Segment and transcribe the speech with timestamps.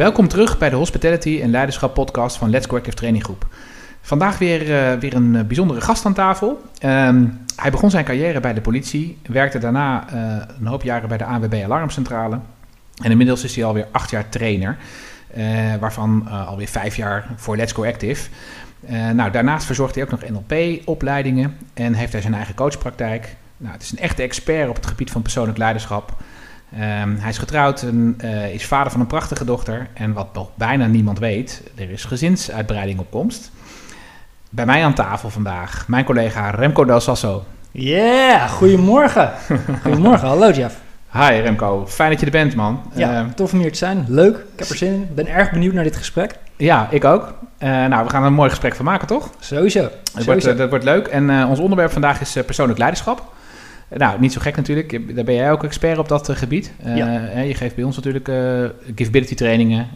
[0.00, 3.46] welkom terug bij de Hospitality en Leiderschap podcast van Let's Go Active Training Groep.
[4.00, 6.62] Vandaag weer, uh, weer een eh, bijzondere gast aan tafel.
[6.84, 11.18] Um, hij begon zijn carrière bij de politie, werkte daarna uh, een hoop jaren bij
[11.18, 12.38] de AWB Alarmcentrale.
[13.02, 14.76] En inmiddels is hij alweer acht jaar trainer,
[15.36, 18.30] uh, waarvan alweer vijf jaar voor Let's Go Active.
[19.14, 23.36] nou, daarnaast verzorgt hij ook nog NLP-opleidingen en heeft hij zijn eigen coachpraktijk.
[23.56, 26.16] Nou, het is een echte expert op het gebied van persoonlijk leiderschap.
[26.74, 29.86] Um, hij is getrouwd en uh, is vader van een prachtige dochter.
[29.92, 33.50] En wat nog bijna niemand weet, er is gezinsuitbreiding op komst.
[34.50, 37.44] Bij mij aan tafel vandaag mijn collega Remco Del Sasso.
[37.70, 39.32] Yeah, goedemorgen.
[39.82, 40.76] goedemorgen, hallo Jeff.
[41.12, 42.82] Hi Remco, fijn dat je er bent man.
[42.94, 44.04] Ja, uh, tof om hier te zijn.
[44.08, 45.08] Leuk, ik heb er zin in.
[45.14, 46.34] Ben erg benieuwd naar dit gesprek.
[46.56, 47.34] Ja, ik ook.
[47.58, 49.30] Uh, nou, we gaan er een mooi gesprek van maken, toch?
[49.38, 49.88] Sowieso.
[50.14, 50.24] Dat.
[50.24, 51.06] Wordt, dat wordt leuk.
[51.06, 53.32] En ons onderwerp vandaag is persoonlijk leiderschap.
[53.96, 55.14] Nou, niet zo gek natuurlijk.
[55.14, 56.72] Daar ben jij ook expert op dat uh, gebied.
[56.86, 57.38] Uh, ja.
[57.40, 59.86] Je geeft bij ons natuurlijk uh, giftability trainingen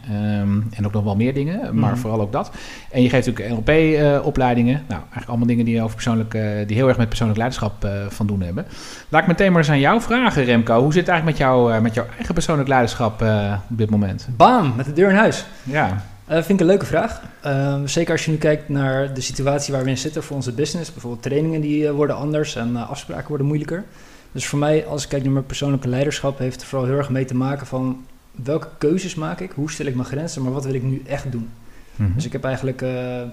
[0.41, 1.79] um, en ook nog wel meer dingen, mm.
[1.79, 2.51] maar vooral ook dat.
[2.91, 4.73] En je geeft natuurlijk NLP-opleidingen.
[4.73, 6.31] nou, eigenlijk allemaal dingen die, over persoonlijk,
[6.67, 8.65] die heel erg met persoonlijk leiderschap van doen hebben.
[9.09, 10.81] Laat ik meteen maar eens aan jou vragen, Remco.
[10.81, 13.21] Hoe zit het eigenlijk met, jou, met jouw eigen persoonlijk leiderschap
[13.69, 14.27] op dit moment?
[14.37, 15.45] Bam, met de deur in huis.
[15.63, 16.03] Ja.
[16.29, 17.21] Uh, vind ik een leuke vraag.
[17.45, 20.51] Uh, zeker als je nu kijkt naar de situatie waar we in zitten voor onze
[20.51, 20.91] business.
[20.91, 23.83] Bijvoorbeeld trainingen die uh, worden anders en afspraken worden moeilijker.
[24.31, 27.09] Dus voor mij, als ik kijk naar mijn persoonlijke leiderschap, heeft het vooral heel erg
[27.09, 30.65] mee te maken van welke keuzes maak ik, hoe stel ik mijn grenzen, maar wat
[30.65, 31.49] wil ik nu echt doen.
[31.95, 32.15] Mm-hmm.
[32.15, 32.85] Dus ik heb eigenlijk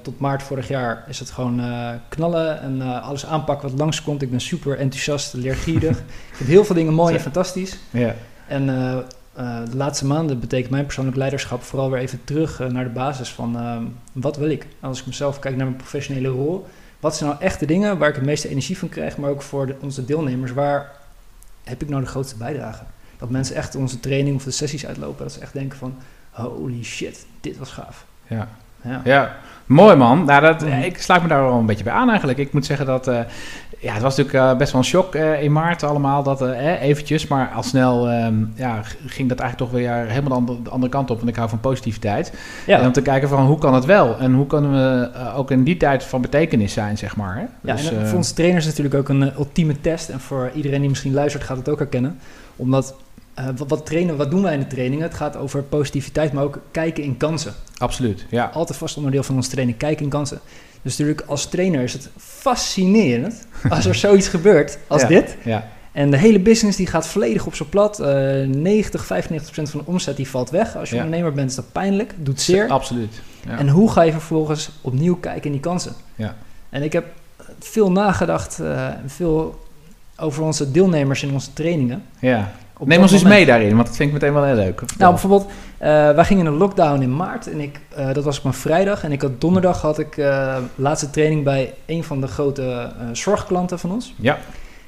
[0.02, 1.60] tot maart vorig jaar is het gewoon
[2.08, 4.22] knallen en alles aanpakken wat langskomt.
[4.22, 5.98] Ik ben super enthousiast, leergierig.
[6.30, 7.78] ik vind heel veel dingen mooi en fantastisch.
[7.90, 8.12] Yeah.
[8.46, 8.68] En
[9.38, 12.90] uh, de laatste maanden betekent mijn persoonlijk leiderschap vooral weer even terug uh, naar de
[12.90, 13.76] basis van uh,
[14.12, 14.66] wat wil ik?
[14.80, 16.66] Als ik mezelf kijk naar mijn professionele rol,
[17.00, 19.42] wat zijn nou echt de dingen waar ik het meeste energie van krijg, maar ook
[19.42, 20.90] voor de, onze deelnemers, waar
[21.64, 22.82] heb ik nou de grootste bijdrage?
[23.18, 25.94] Dat mensen echt onze training of de sessies uitlopen, dat ze echt denken van
[26.30, 28.04] holy shit, dit was gaaf.
[28.26, 28.48] Ja,
[28.82, 29.00] ja.
[29.04, 29.36] ja.
[29.66, 30.24] mooi man.
[30.24, 32.38] Nou, dat, ik sluit me daar wel een beetje bij aan eigenlijk.
[32.38, 33.10] Ik moet zeggen dat
[33.82, 36.82] ja, het was natuurlijk uh, best wel een shock uh, in maart allemaal, dat uh,
[36.82, 37.26] eventjes.
[37.26, 40.92] Maar al snel um, ja, ging dat eigenlijk toch weer helemaal de andere, de andere
[40.92, 41.16] kant op.
[41.16, 42.32] Want ik hou van positiviteit.
[42.66, 42.78] Ja.
[42.78, 44.18] En om te kijken van hoe kan het wel?
[44.18, 47.36] En hoe kunnen we ook in die tijd van betekenis zijn, zeg maar.
[47.36, 47.44] Hè?
[47.60, 50.08] Ja, dus, en voor onze trainers natuurlijk ook een ultieme test.
[50.08, 52.18] En voor iedereen die misschien luistert gaat het ook herkennen.
[52.56, 52.94] Omdat
[53.56, 55.04] wat, wat, trainen, wat doen wij in de trainingen?
[55.04, 57.52] Het gaat over positiviteit, maar ook kijken in kansen.
[57.78, 58.50] Absoluut, ja.
[58.54, 60.40] Altijd vast onderdeel van onze training, kijken in kansen.
[60.82, 65.36] Dus natuurlijk als trainer is het fascinerend als er zoiets gebeurt als ja, dit.
[65.44, 65.68] Ja.
[65.92, 68.00] En de hele business die gaat volledig op zijn plat.
[68.00, 70.76] Uh, 90, 95 procent van de omzet die valt weg.
[70.76, 71.02] Als je Ja.
[71.04, 72.68] ondernemer bent is dat pijnlijk, doet zeer.
[72.68, 73.20] Absoluut.
[73.46, 73.58] Ja.
[73.58, 75.92] En hoe ga je vervolgens opnieuw kijken in die kansen?
[76.14, 76.34] Ja.
[76.70, 77.04] En ik heb
[77.58, 79.60] veel nagedacht, uh, veel
[80.16, 82.02] over onze deelnemers in onze trainingen.
[82.20, 82.52] ja.
[82.86, 84.78] Neem ons eens mee daarin, want dat vind ik meteen wel heel leuk.
[84.78, 84.96] Vertel.
[84.98, 85.46] Nou, bijvoorbeeld,
[85.78, 88.52] eh, wij gingen in een lockdown in maart en ik, eh, dat was op een
[88.54, 89.04] vrijdag.
[89.04, 93.78] En ik had donderdag had ik eh, laatste training bij een van de grote zorgklanten
[93.78, 94.14] van ons.
[94.16, 94.38] Ja,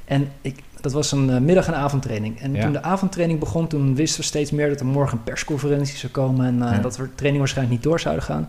[0.05, 2.41] En ik, dat was een middag- en avondtraining.
[2.41, 2.63] En Ja.
[2.63, 6.13] toen de avondtraining begon, toen wisten we steeds meer dat er morgen een persconferentie zou
[6.13, 6.47] komen.
[6.47, 6.79] En Ja.
[6.79, 8.37] dat we de training waarschijnlijk niet door zouden gaan.
[8.39, 8.43] En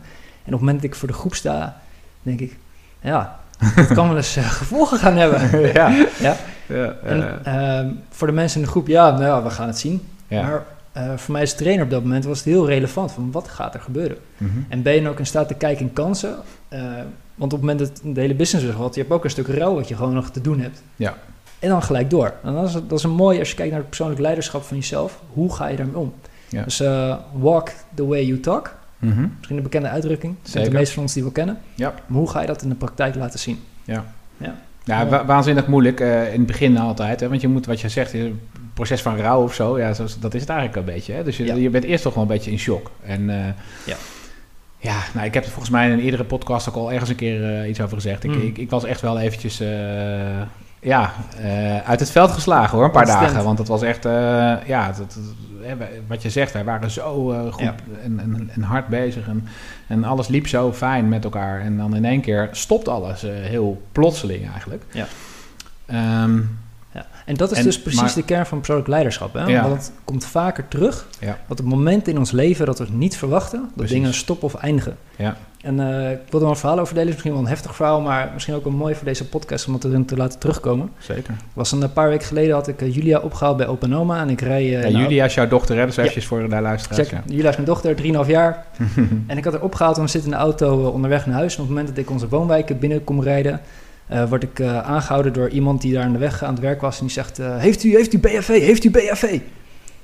[0.45, 1.81] op het moment dat ik voor de groep sta,
[2.21, 2.57] denk ik,
[3.01, 5.61] ja, het kan wel eens gevolgen gaan hebben.
[5.73, 6.05] ja.
[6.19, 6.35] Ja.
[6.67, 6.95] Ja.
[7.03, 9.77] En eh, ehm, voor de mensen in de groep, ja, nou ja, we gaan het
[9.77, 10.01] zien.
[10.29, 10.63] Maar
[10.95, 13.73] eh, voor mij als trainer op dat moment was het heel relevant van wat gaat
[13.73, 14.17] er gebeuren.
[14.37, 14.51] Mhm.
[14.69, 16.35] En ben je ook in staat te kijken in kansen?
[16.67, 16.81] Eh,
[17.35, 19.47] want op het moment dat de hele business is gehad, je hebt ook een stuk
[19.47, 20.81] rouw wat je gewoon nog te doen hebt.
[20.95, 21.17] Ja.
[21.59, 22.33] En dan gelijk door.
[22.43, 24.77] En dat is, dat is een mooi als je kijkt naar het persoonlijk leiderschap van
[24.77, 25.21] jezelf.
[25.33, 26.13] Hoe ga je daarmee om?
[26.49, 26.63] Ja.
[26.63, 28.75] Dus eh, walk the way you talk.
[28.99, 29.27] Mhm.
[29.37, 30.35] Misschien een bekende uitdrukking.
[30.41, 30.69] Zeker.
[30.69, 31.57] de meeste van ons die wel kennen.
[31.73, 31.93] Ja.
[32.07, 33.59] Maar hoe ga je dat in de praktijk laten zien?
[33.83, 34.05] Ja.
[34.37, 34.55] Ja.
[34.85, 35.99] Ja, wa- waanzinnig moeilijk.
[35.99, 37.19] eh, in het begin altijd.
[37.19, 38.39] Hè, want je moet, wat je zegt, een
[38.73, 39.79] proces van rouw of zo.
[39.79, 41.13] Ja, zo, dat is het eigenlijk een beetje.
[41.13, 41.23] Hè?
[41.23, 41.53] Dus je, Ja.
[41.55, 42.91] je bent eerst toch wel een beetje in shock.
[43.05, 43.45] En eh,
[43.85, 43.95] Ja.
[44.77, 47.15] ja, nou, ik heb er volgens mij in een eerdere podcast ook al ergens een
[47.15, 48.23] keer eh, iets over gezegd.
[48.23, 48.41] Ik, Mm.
[48.41, 49.59] ik, ik was echt wel eventjes...
[49.59, 49.67] eh,
[50.79, 53.43] ja, eh, uit het veld geslagen hoor, een paar dagen.
[53.43, 54.11] Want het was echt, eh,
[54.65, 55.17] ja, dat, dat-
[56.07, 57.75] wat je zegt, wij waren zo eh, goed Ja.
[58.03, 59.27] en, en, en hard bezig.
[59.27, 59.47] En,
[59.87, 61.61] en alles liep zo fijn met elkaar.
[61.61, 64.83] En dan in één keer stopt alles eh, heel plotseling eigenlijk.
[64.91, 65.05] Ja.
[65.85, 66.37] Ehm,
[66.93, 67.05] Ja.
[67.25, 69.33] En dat is En- dus precies maar- de kern van persoonlijk leiderschap.
[69.33, 69.43] Hè?
[69.45, 69.61] Ja.
[69.61, 71.07] Want het komt vaker terug.
[71.19, 71.39] Ja.
[71.47, 73.93] Op het moment in ons leven dat we het niet verwachten, dat Precies.
[73.95, 74.97] dingen stoppen of eindigen.
[75.15, 75.37] Ja.
[75.65, 77.07] En eh, ik wil er wel een verhaal over delen.
[77.07, 79.73] is misschien wel een heftig verhaal, maar misschien ook wel mooi voor deze podcast om
[79.73, 80.89] het erin te laten terugkomen.
[80.97, 81.33] zeker.
[81.53, 84.41] was een paar weken geleden had ik eh, Julia opgehaald bij Open Oma en ik
[84.41, 84.63] rij...
[84.63, 85.85] eh, Ja, naar- Julia is jouw dochter, hè?
[85.85, 86.01] Dus Ja.
[86.01, 87.09] eventjes voor de luisteraars.
[87.09, 87.19] Check.
[87.25, 88.65] Julia is mijn dochter, 3,5 jaar.
[89.27, 91.55] En ik had haar opgehaald en we zitten in de auto eh, onderweg naar huis.
[91.55, 93.61] En op het moment dat ik onze woonwijken binnen kom rijden,
[94.07, 96.81] eh, word ik eh, aangehouden door iemand die daar aan de weg aan het werk
[96.81, 96.97] was.
[96.99, 98.47] En die zegt, eh, heeft, u, heeft u BHV?
[98.47, 99.39] Heeft u BHV?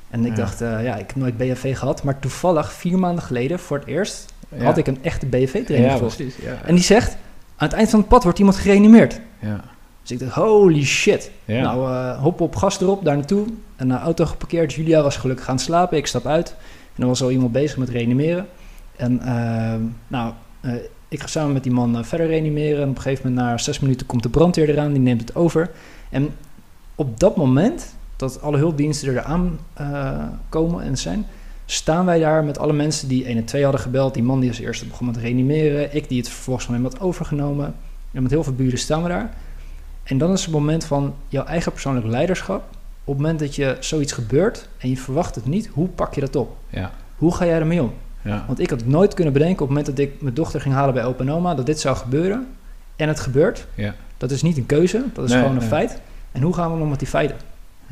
[0.09, 0.35] En ik Ja.
[0.37, 2.03] dacht, eh, ja, ik heb nooit BFV gehad.
[2.03, 4.63] Maar toevallig, vier maanden geleden, voor het eerst, Ja.
[4.63, 6.15] had ik een echte BFV-training Ja, gevolgd.
[6.15, 6.36] precies.
[6.44, 6.62] Ja.
[6.65, 7.12] En die zegt,
[7.56, 9.19] aan het eind van het pad wordt iemand gereanimeerd.
[9.39, 9.62] ja.
[10.01, 11.31] Dus ik dacht, holy shit.
[11.45, 13.45] Nou, eh hop op gas erop, daar naartoe.
[13.75, 14.74] En de auto geparkeerd.
[14.74, 15.98] Julia was gelukkig gaan slapen.
[15.98, 16.56] Ik stap uit.
[16.95, 18.48] En er was al iemand bezig met reanimeren.
[18.95, 20.74] En ehm, nou, eh,
[21.07, 22.81] ik ga samen met die man eh, verder reanimeren.
[22.81, 24.92] En op een gegeven moment, na zes minuten, komt de brandweer eraan.
[24.94, 25.71] Die neemt het over.
[26.09, 26.30] En
[26.95, 29.59] op dat moment, dat alle hulpdiensten er aan
[30.50, 31.25] komen en zijn...
[31.71, 34.13] staan wij daar met alle mensen die 1 en 2 hadden gebeld.
[34.13, 35.95] Die man die als eerste begon met reanimeren.
[35.95, 37.75] Ik die het vervolgens van hem had overgenomen.
[38.12, 39.33] En met heel veel buren staan we daar.
[40.03, 42.63] En dan is het moment van jouw eigen persoonlijk leiderschap.
[43.03, 46.21] Op het moment dat je zoiets gebeurt en je verwacht het niet, hoe pak je
[46.21, 46.57] dat op?
[46.69, 46.91] Ja.
[47.15, 47.94] Hoe ga jij ermee om?
[48.21, 48.44] Ja.
[48.47, 50.94] Want ik had nooit kunnen bedenken op het moment dat ik mijn dochter ging halen
[50.94, 52.47] bij opa en oma, dat dit zou gebeuren.
[52.95, 53.68] En het gebeurt.
[53.75, 53.95] Ja.
[54.18, 55.69] Dat is niet een keuze, dat is Nee, gewoon een nee.
[55.69, 56.01] feit.
[56.31, 57.38] En hoe gaan we om met die feiten?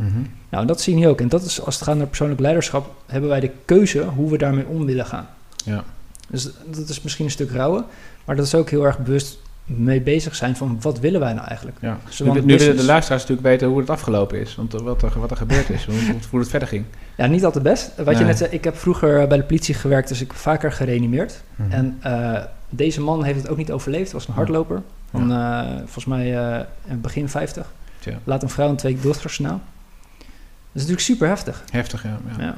[0.08, 0.20] Mhm.
[0.50, 1.22] Nou, dat zie je ook.
[1.22, 4.38] En dat is, als het gaat naar persoonlijk leiderschap, hebben wij de keuze hoe we
[4.38, 5.28] daarmee om willen gaan.
[5.66, 5.84] Ja.
[6.28, 7.84] Dus dat is misschien een stuk rauwer,
[8.26, 11.48] maar dat is ook heel erg bewust mee bezig zijn van wat willen wij nou
[11.48, 11.78] eigenlijk?
[11.82, 11.98] Ja.
[12.10, 14.56] Zowel Nu, willen de luisteraars natuurlijk weten hoe het afgelopen is.
[14.56, 15.86] Want eh, wat er, wat er gebeurd is.
[15.86, 15.96] Hoe,
[16.30, 16.86] hoe het- verder ging.
[17.16, 17.92] Ja, niet altijd best.
[18.04, 20.72] Wat je net zei, ik heb vroeger bij de politie gewerkt, dus ik heb vaker
[20.72, 21.42] gereanimeerd.
[21.56, 21.72] Mhm.
[21.72, 24.82] En eh, deze man heeft het ook niet overleefd, was een hardloper.
[25.12, 27.72] Van, eh, volgens mij eh, in begin 50.
[28.00, 28.20] Tja.
[28.24, 29.60] Laat een vrouw en twee dochters na.
[30.72, 31.64] Dat is natuurlijk super heftig.
[31.72, 32.20] Heftig, ja.
[32.38, 32.44] ja.
[32.44, 32.56] Ja.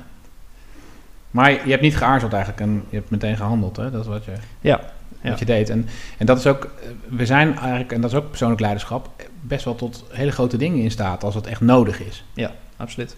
[1.32, 3.78] Maar je hebt niet geaarzeld eigenlijk en je hebt meteen gehandeld.
[3.78, 3.92] Hè?
[3.92, 4.32] Dat is wat je,
[4.62, 4.90] Ja, wat
[5.22, 5.36] ja.
[5.40, 5.70] je deed.
[5.70, 5.88] En,
[6.18, 9.10] en dat is ook, eh, we zijn eigenlijk, en dat is ook persoonlijk leiderschap,
[9.42, 12.24] best wel tot hele grote dingen in staat als het echt nodig is.
[12.78, 13.16] Absoluut.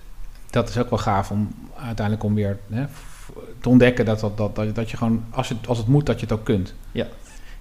[0.50, 2.86] Dat is ook wel gaaf om uiteindelijk om weer hè,
[3.62, 6.20] te ontdekken dat, dat, dat, dat, dat je gewoon, als het, als het moet, dat
[6.20, 6.74] je het ook kunt.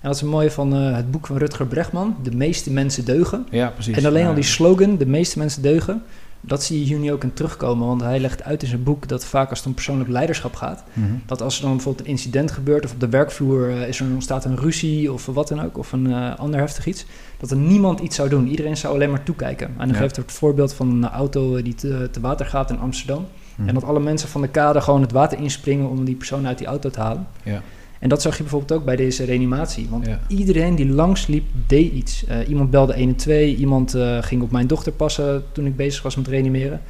[0.01, 3.05] En dat is een mooie van eh, het boek van Rutger Bregman, De meeste mensen
[3.05, 3.47] deugen.
[3.51, 3.97] Ja, precies.
[3.97, 4.29] En alleen Ja.
[4.29, 6.03] al die slogan, de meeste mensen deugen,
[6.45, 7.87] dat zie je hier nu ook in terugkomen.
[7.87, 10.85] Want hij legt uit in zijn boek dat vaak als het om persoonlijk leiderschap gaat,
[10.93, 11.07] Mhm.
[11.27, 14.07] dat als er dan bijvoorbeeld een incident gebeurt of op de werkvloer eh, is er
[14.13, 17.07] ontstaat een ruzie of wat dan ook, of een eh, ander heftig iets,
[17.39, 18.47] dat er niemand iets zou doen.
[18.49, 19.67] Iedereen zou alleen maar toekijken.
[19.67, 19.95] En dan Ja.
[19.95, 23.27] geeft hij het voorbeeld van een auto eh, die te, te water gaat in Amsterdam.
[23.57, 23.69] Mhm.
[23.69, 26.59] En dat alle mensen van de kade gewoon het water inspringen om die persoon uit
[26.59, 27.27] die auto te halen.
[27.43, 27.63] Ja.
[28.03, 29.87] En dat zag je bijvoorbeeld ook bij deze reanimatie.
[29.91, 30.21] Want Ja.
[30.29, 32.25] iedereen die langsliep, deed iets.
[32.25, 36.17] Eh, iemand belde 112, iemand eh, ging op mijn dochter passen toen ik bezig was
[36.17, 36.81] met reanimeren.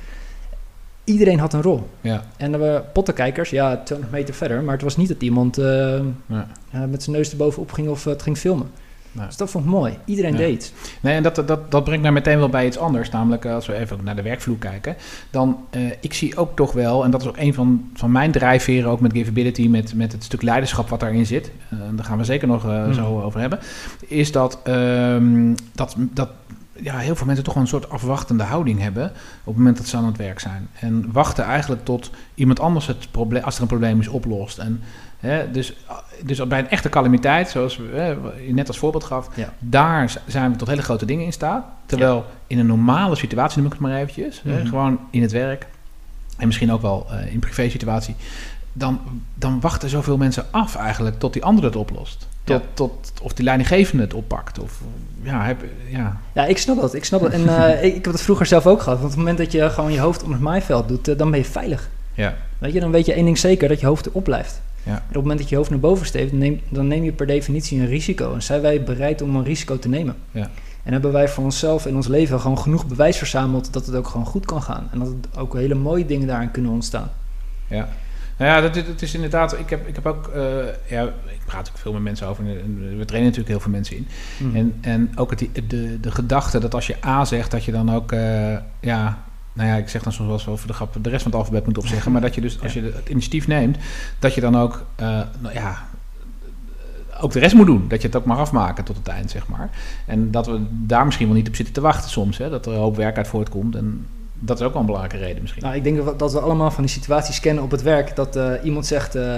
[1.05, 1.89] Iedereen had een rol.
[2.01, 2.25] Ja.
[2.37, 4.63] En waren pottenkijkers, ja, 200 meter verder.
[4.63, 6.47] Maar het was niet dat iemand eh, Ja.
[6.89, 8.67] met zijn neus erbovenop ging of het ging filmen.
[9.13, 9.27] Nee.
[9.27, 9.99] Dus dat vond ik mooi.
[10.05, 10.39] Iedereen Ja.
[10.39, 10.73] deed.
[11.01, 13.11] Nee, en dat, dat, dat brengt mij meteen wel bij iets anders.
[13.11, 14.97] Namelijk, eh, als we even naar de werkvloer kijken.
[15.31, 18.31] Dan, eh, ik zie ook toch wel, en dat is ook een van, van mijn
[18.31, 21.51] drijfveren, ook met Giveability, met, met het stuk leiderschap wat daarin zit.
[21.71, 22.93] eh, daar gaan we zeker nog Hmm.
[22.95, 23.59] zo over hebben.
[24.07, 26.29] Is dat, ehm, dat, dat
[26.83, 29.05] ja, heel veel mensen toch wel een soort afwachtende houding hebben.
[29.11, 29.13] op
[29.45, 30.69] het moment dat ze aan het werk zijn.
[30.81, 34.59] En wachten eigenlijk tot iemand anders het probleem, als er een probleem is, oplost.
[34.59, 34.81] En,
[35.21, 35.77] hè, dus,
[36.25, 39.53] dus bij een echte calamiteit, zoals we, je net als voorbeeld gaf, Ja.
[39.59, 41.65] daar zijn we tot hele grote dingen in staat.
[41.87, 44.67] Terwijl in een normale situatie, noem ik het maar eventjes, hè, Mhm.
[44.67, 45.67] gewoon in het werk
[46.39, 48.15] en misschien ook wel eh, in privé situatie,
[48.73, 49.01] dan,
[49.35, 52.29] dan wachten zoveel mensen af eigenlijk tot die andere het oplost.
[52.45, 54.59] Tot, tot, of die leidinggevende het oppakt.
[54.59, 54.81] Of,
[55.23, 56.95] ja, heb, ja, Ja, ik snap dat.
[56.95, 57.33] Ik snap dat.
[57.33, 58.99] En eh, ik, ik heb het vroeger zelf ook gehad.
[58.99, 61.31] Want op het moment dat je gewoon je hoofd om het maaiveld doet, eh, dan
[61.31, 61.91] ben je veilig.
[62.15, 64.61] ja, Weet je, dan weet je één ding zeker, dat je hoofd erop blijft.
[64.83, 64.93] Ja.
[64.93, 67.13] En op het moment dat je hoofd naar boven steekt, dan neem, dan neem je
[67.13, 68.35] per definitie een risico.
[68.35, 70.17] En zijn wij bereid om een risico te nemen?
[70.31, 70.51] Ja.
[70.83, 74.07] En hebben wij voor onszelf in ons leven gewoon genoeg bewijs verzameld dat het ook
[74.07, 74.89] gewoon goed kan gaan.
[74.93, 77.11] En dat het ook hele mooie dingen daarin kunnen ontstaan.
[77.67, 77.89] Ja.
[78.43, 79.59] Nou ja, dat, dat is inderdaad.
[79.59, 80.29] Ik heb, ik heb ook.
[80.29, 80.43] eh,
[80.89, 82.45] ja, ik praat ook veel met mensen over.
[82.45, 84.09] En we trainen natuurlijk heel veel mensen in.
[84.39, 84.57] Mhm.
[84.57, 87.93] En, en ook het, de, de gedachte dat als je A zegt, dat je dan
[87.95, 88.13] ook.
[88.13, 89.23] eh, ja,
[89.53, 91.41] nou ja, ik zeg dan soms wel eens over de grap de rest van het
[91.41, 92.13] alfabet moet opzeggen.
[92.13, 93.77] Maar dat je dus, als je het initiatief neemt,
[94.19, 94.85] dat je dan ook.
[94.95, 95.89] eh, nou ja.
[97.21, 97.89] Ook de rest moet doen.
[97.89, 99.71] Dat je het ook mag afmaken tot het eind, zeg maar.
[100.07, 102.39] En dat we daar misschien wel niet op zitten te wachten soms.
[102.39, 102.51] Hè?
[102.51, 103.77] Dat er een hoop werk uit voortkomt.
[103.77, 104.07] En
[104.45, 105.63] dat is ook wel een belangrijke reden misschien.
[105.63, 108.17] Nou, ik denk dat we- allemaal van die situaties kennen op het werk.
[108.17, 109.35] Dat eh, iemand zegt: eh,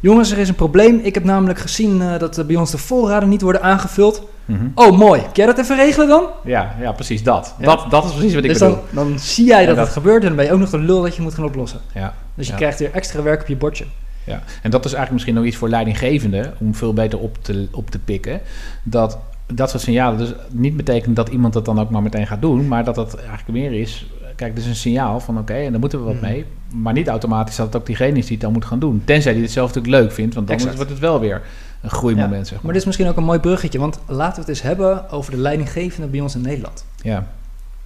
[0.00, 1.00] Jongens, er is een probleem.
[1.02, 4.22] Ik heb namelijk gezien eh, dat bij ons de voorraden niet worden aangevuld.
[4.44, 4.66] Mhm.
[4.74, 5.20] Oh, mooi.
[5.20, 6.24] Kan jij dat even regelen dan?
[6.44, 7.54] Ja, ja, precies dat.
[7.58, 7.64] Ja.
[7.64, 7.90] dat.
[7.90, 8.78] Dat is precies wat ik dus bedoel.
[8.92, 10.78] dan, dan zie jij dat dat- het gebeurt en dan ben je ook nog de
[10.78, 11.80] lul dat je moet gaan oplossen.
[11.94, 12.58] Ja, Dus je Ja.
[12.58, 13.84] krijgt weer extra werk op je bordje.
[14.24, 14.42] ja.
[14.62, 17.90] En dat is eigenlijk misschien nog iets voor leidinggevenden om veel beter op te, op
[17.90, 18.40] te pikken.
[18.82, 19.18] Dat
[19.52, 22.68] dat soort signalen dus niet betekent dat iemand dat dan ook maar meteen gaat doen,
[22.68, 24.06] maar dat dat eigenlijk meer is.
[24.40, 26.24] Kijk, dit is een signaal van oké, en daar moeten we wat Mhm.
[26.24, 26.44] mee.
[26.68, 29.02] Maar niet automatisch dat het ook diegene is die het dan moet gaan doen.
[29.04, 30.76] Tenzij die het zelf natuurlijk leuk vindt, want dan Exact.
[30.76, 31.42] wordt het wel weer
[31.80, 32.72] een groeimoment, zeg Maar maar.
[32.72, 35.36] dit is misschien ook een mooi bruggetje, want laten we het eens hebben over de
[35.38, 36.84] leidinggevenden bij ons in Nederland.
[37.02, 37.26] Ja,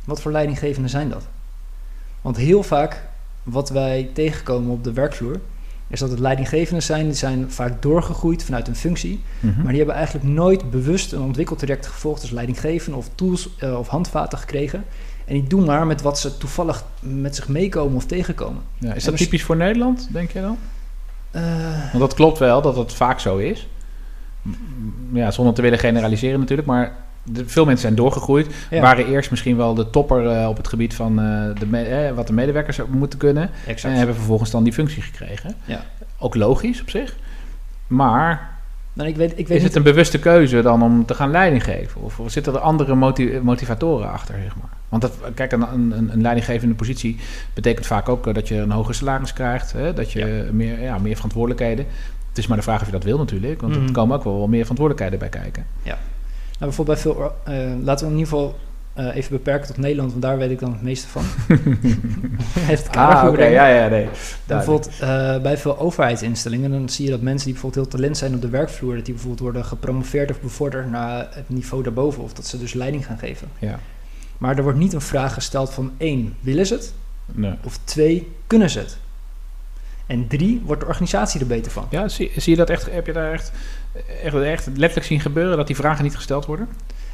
[0.04, 1.26] Wat voor leidinggevenden zijn dat?
[2.20, 3.02] Want heel vaak
[3.42, 5.40] wat wij tegenkomen op de werkvloer,
[5.88, 9.56] is dat het leidinggevenden zijn, die zijn vaak doorgegroeid vanuit een functie, Mhm.
[9.56, 13.88] maar die hebben eigenlijk nooit bewust een ontwikkeltraject gevolgd als leidinggevende of tools eh, of
[13.88, 14.84] handvaten gekregen.
[15.24, 18.62] En die doen maar met wat ze toevallig met zich meekomen of tegenkomen.
[18.78, 20.58] Ja, is dat typisch voor Nederland, denk je dan?
[21.30, 21.42] Eh,
[21.90, 23.68] Want dat klopt wel, dat het vaak zo is.
[25.12, 28.46] Ja, zonder te willen generaliseren natuurlijk, maar de, veel mensen zijn doorgegroeid.
[28.70, 32.14] ja, Waren eerst misschien wel de topper eh, op het gebied van eh, de eh,
[32.14, 33.50] wat de medewerkers moeten kunnen.
[33.66, 33.92] exact.
[33.92, 35.54] En hebben vervolgens dan die functie gekregen.
[35.64, 35.84] Ja.
[36.18, 37.16] Ook logisch op zich.
[37.86, 38.50] Maar
[38.92, 41.30] Nou, ik weet, ik weet is niet het een bewuste keuze dan om te gaan
[41.30, 42.00] leiding geven?
[42.02, 44.73] Of, of zitten er andere moti- motivatoren achter, zeg maar?
[45.00, 47.16] Want dat, kijk, een, een, een leidinggevende positie
[47.54, 49.72] betekent vaak ook eh, dat je een hoger salaris krijgt.
[49.72, 49.92] Hè?
[49.94, 51.86] Dat je meer, ja, meer verantwoordelijkheden.
[52.28, 53.60] Het is maar de vraag of je dat wil natuurlijk.
[53.60, 53.86] Want Mhm.
[53.86, 55.66] er komen ook wel meer verantwoordelijkheden bij kijken.
[55.82, 55.96] Nou,
[56.58, 58.58] bijvoorbeeld bij veel, eh, laten we in ieder geval
[58.94, 61.22] eh, even beperken tot Nederland, want daar weet ik dan het meeste van.
[62.70, 63.44] Heeft het Ah, oké.
[63.44, 64.08] Ja, ja, nee.
[64.46, 64.90] Bijvoorbeeld
[65.42, 68.48] bij veel overheidsinstellingen, dan zie je dat mensen die bijvoorbeeld heel talent zijn op de
[68.48, 72.58] werkvloer, dat die bijvoorbeeld worden gepromoveerd of bevorderd naar het niveau daarboven, of dat ze
[72.58, 73.48] dus leiding gaan geven.
[73.58, 73.78] Ja.
[74.38, 76.92] Maar er wordt niet een vraag gesteld van één, willen ze het?
[77.32, 77.54] Nee.
[77.64, 78.96] Of twee, kunnen ze het?
[80.06, 81.86] En drie, wordt de organisatie er beter van?
[81.90, 82.90] Ja, zie, zie je dat echt?
[82.90, 83.52] Heb je daar echt,
[84.22, 86.68] echt, echt letterlijk zien gebeuren dat die vragen niet gesteld worden?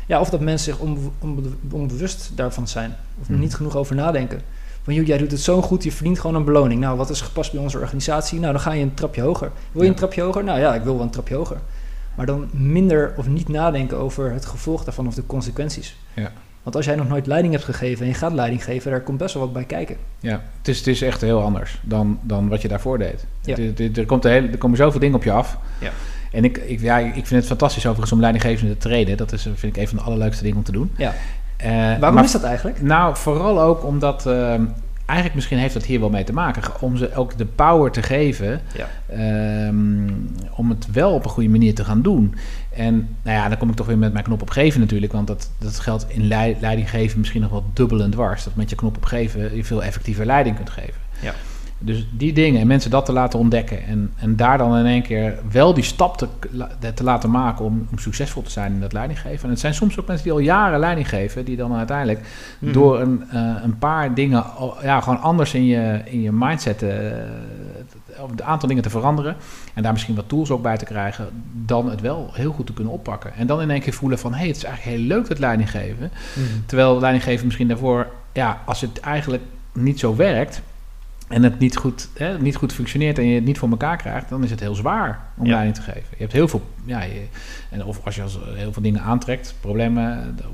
[0.07, 2.97] Ja, of dat mensen zich onbe- onbe- onbewust daarvan zijn.
[3.21, 3.41] Of er Mhm.
[3.41, 4.41] niet genoeg over nadenken.
[4.83, 6.81] Van, joh, jij doet het zo goed, je verdient gewoon een beloning.
[6.81, 8.41] Nou, wat is gepast bij onze organisatie?
[8.41, 9.51] Nou, dan ga je een trapje hoger.
[9.73, 9.93] Wil je Ja.
[9.93, 10.45] een trapje hoger?
[10.45, 11.57] Nou ja, ik wil wel een trapje hoger.
[12.15, 15.97] Maar dan minder of niet nadenken over het gevolg daarvan of de consequenties.
[16.15, 16.33] Ja.
[16.63, 19.19] Want als jij nog nooit leiding hebt gegeven en je gaat leiding geven, daar komt
[19.19, 19.97] best wel wat bij kijken.
[20.19, 23.27] Ja, het is, het is echt heel anders dan, dan wat je daarvoor deed.
[23.41, 23.57] Ja.
[23.57, 25.59] Het- het- er, komt hele, er komen zoveel dingen op je af.
[25.79, 25.91] Ja.
[26.33, 29.17] En ik, ik, ja, ik vind het fantastisch overigens om leidinggevende te trainen.
[29.17, 30.91] Dat is, vind ik een van de allerleukste dingen om te doen.
[30.97, 31.15] Ja.
[31.57, 32.83] Eh, Waarom maar- is dat eigenlijk?
[32.83, 34.27] Nou, vooral ook omdat...
[34.27, 34.65] ehm,
[35.11, 36.63] eigenlijk misschien heeft dat hier wel mee te maken.
[36.81, 38.61] Om ze ook de power te geven...
[38.77, 38.89] Ja.
[39.07, 40.09] ehm,
[40.55, 42.35] om het wel op een goede manier te gaan doen.
[42.71, 45.13] En nou ja, dan kom ik toch weer met mijn knop op geven natuurlijk.
[45.13, 48.45] Want dat, dat geldt in lei- leiding geven misschien nog wel dubbel en dwars.
[48.45, 51.01] Dat met je knop op geven je veel effectiever leiding kunt geven.
[51.21, 51.35] Ja.
[51.83, 53.87] Dus die dingen en mensen dat te laten ontdekken.
[53.87, 56.29] En, en daar dan in één keer wel die stap te,
[56.95, 59.45] te laten maken om, om succesvol te zijn in dat leiding geven.
[59.45, 61.45] En het zijn soms ook mensen die al jaren leiding geven.
[61.45, 62.21] Die dan uiteindelijk
[62.59, 62.73] Mhm.
[62.73, 64.45] door een, eh, een paar dingen
[64.83, 66.91] ja, gewoon anders in je, in je mindset, eh,
[68.19, 69.37] of een aantal dingen te veranderen
[69.75, 72.73] en daar misschien wat tools ook bij te krijgen, dan het wel heel goed te
[72.73, 73.35] kunnen oppakken.
[73.35, 75.39] En dan in één keer voelen van, hé, hey, het is eigenlijk heel leuk dat
[75.39, 76.11] leiding geven.
[76.35, 76.47] Mhm.
[76.67, 80.63] Terwijl leiding geven misschien daarvoor, ja, als het eigenlijk niet zo werkt
[81.31, 84.29] en het niet goed, hè, niet goed functioneert en je het niet voor elkaar krijgt,
[84.29, 85.51] dan is het heel zwaar om Ja.
[85.53, 86.05] leiding te geven.
[86.11, 87.23] Je hebt heel veel, ja, je,
[87.71, 90.45] en of als je als heel veel dingen aantrekt, problemen eh,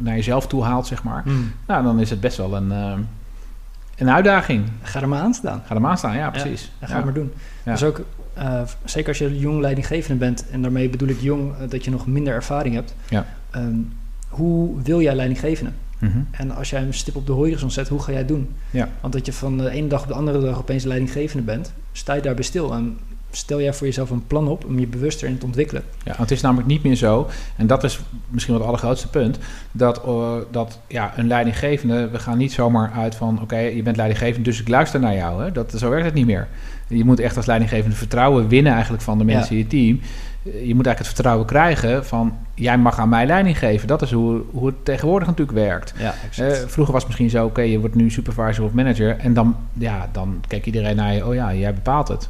[0.00, 1.22] naar jezelf toe haalt, zeg maar.
[1.24, 1.36] Mhm.
[1.66, 2.92] Nou, dan is het best wel een, eh,
[3.96, 4.64] een uitdaging.
[4.82, 5.62] Ga er maar aan staan.
[5.66, 6.70] Ga er maar aan staan, ja, precies.
[6.78, 7.04] En ga Ja.
[7.04, 7.32] maar doen.
[7.64, 7.72] Ja.
[7.72, 8.00] Dus ook,
[8.34, 11.90] eh, zeker als je jong leidinggevende bent, en daarmee bedoel ik jong, eh, dat je
[11.90, 12.94] nog minder ervaring hebt.
[13.08, 13.26] Ja.
[13.50, 13.76] Ehm,
[14.28, 15.14] hoe wil jij
[15.98, 16.18] Mhm.
[16.30, 18.48] En als jij een stip op de horizon zet, hoe ga jij het doen?
[18.70, 18.88] Ja.
[19.00, 22.14] Want dat je van de ene dag op de andere dag opeens leidinggevende bent, sta
[22.14, 22.72] je daarbij stil.
[22.74, 22.98] En
[23.36, 25.82] stel jij voor jezelf een plan op om je bewuster in te ontwikkelen.
[26.04, 29.38] Ja, het is namelijk niet meer zo, en dat is misschien wel het allergrootste punt,
[29.72, 33.96] dat, eh, dat ja, een leidinggevende, we gaan niet zomaar uit van, oké, je bent
[33.96, 35.42] leidinggevende, dus ik luister naar jou.
[35.42, 35.52] Hè?
[35.52, 36.48] Dat, zo werkt het niet meer.
[36.88, 40.00] Je moet echt als leidinggevende vertrouwen winnen eigenlijk van de mensen in je team.
[40.52, 43.88] Je moet eigenlijk het vertrouwen krijgen van, jij mag aan mij leiding geven.
[43.88, 45.94] Dat is hoe, hoe het tegenwoordig natuurlijk werkt.
[45.98, 49.18] Ja, Eh, vroeger was het misschien zo, oké, je wordt nu supervisor of manager.
[49.18, 52.28] En dan, ja, dan keek iedereen naar je, oh ja, jij bepaalt het.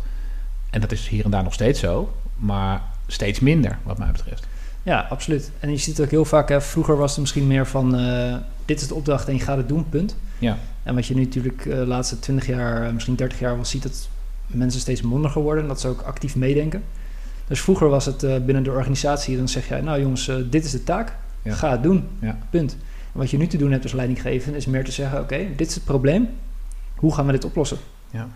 [0.70, 4.46] En dat is hier en daar nog steeds zo, maar steeds minder, wat mij betreft.
[4.82, 5.50] ja, absoluut.
[5.60, 8.80] En je ziet ook heel vaak, hè, vroeger was het misschien meer van, eh, dit
[8.80, 10.16] is de opdracht en je gaat het doen, punt.
[10.38, 10.58] Ja.
[10.82, 13.82] En wat je nu natuurlijk eh, de laatste 20 jaar, misschien 30 jaar wel ziet,
[13.82, 14.08] dat
[14.46, 16.82] mensen steeds mondiger worden en dat ze ook actief meedenken.
[17.46, 20.64] Dus vroeger was het eh, binnen de organisatie, dan zeg jij, nou jongens, eh, dit
[20.64, 21.54] is de taak, Ja.
[21.54, 22.38] ga het doen, Ja.
[22.50, 22.72] punt.
[23.12, 25.68] En wat je nu te doen hebt als leidinggevende is meer te zeggen, oké, dit
[25.68, 26.28] is het probleem,
[26.96, 27.78] hoe gaan we dit oplossen?
[28.10, 28.28] Ja.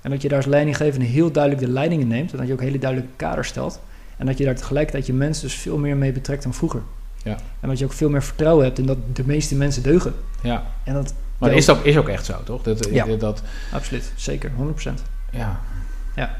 [0.00, 2.52] En dat je daar als leidinggevende heel duidelijk de leiding in neemt en dat je
[2.52, 3.80] ook hele duidelijke kaders stelt.
[4.16, 6.80] En dat je daar tegelijkertijd je mensen dus veel meer mee betrekt dan vroeger.
[7.22, 7.36] Ja.
[7.60, 10.14] En dat je ook veel meer vertrouwen hebt in dat de meeste mensen deugen.
[10.42, 12.62] Ja, En dat, maar is dat is ook echt zo, toch?
[12.62, 13.04] Dat, Ja.
[13.04, 13.42] dat, dat
[13.72, 15.02] absoluut, zeker, 100%.
[15.30, 15.60] ja.
[16.16, 16.36] Ja.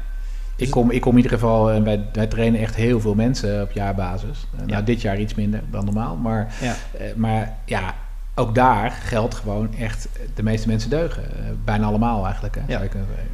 [0.61, 3.61] Ik kom, ik kom in ieder geval, en wij, wij trainen echt heel veel mensen
[3.61, 4.47] op jaarbasis.
[4.53, 4.65] Eh, Ja.
[4.65, 6.15] Nou, dit jaar iets minder dan normaal.
[6.15, 6.75] Maar, Ja.
[6.99, 7.93] eh, maar ja,
[8.35, 11.23] ook daar geldt gewoon echt, de meeste mensen deugen.
[11.23, 12.55] Eh, bijna allemaal eigenlijk.
[12.55, 12.81] Hè, Ja.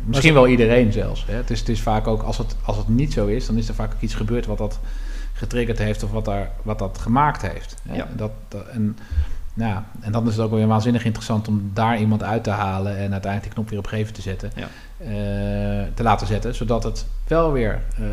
[0.06, 1.26] Misschien wel iedereen zelfs.
[1.28, 1.34] Hè.
[1.36, 3.68] Het, is, het is vaak ook, als het, als het niet zo is, dan is
[3.68, 4.80] er vaak ook iets gebeurd wat dat
[5.34, 7.76] getriggerd heeft of wat, daar, wat dat gemaakt heeft.
[7.90, 7.96] Hè.
[7.96, 8.08] Ja.
[8.16, 8.98] Dat, dat, en
[9.54, 12.92] Nou, en dan is het ook weer waanzinnig interessant om daar iemand uit te halen
[12.98, 14.52] en uiteindelijk die knop weer op geven te zetten.
[14.56, 14.68] Ja.
[14.98, 15.08] Eh,
[15.94, 18.04] te laten zetten, zodat het wel weer eh,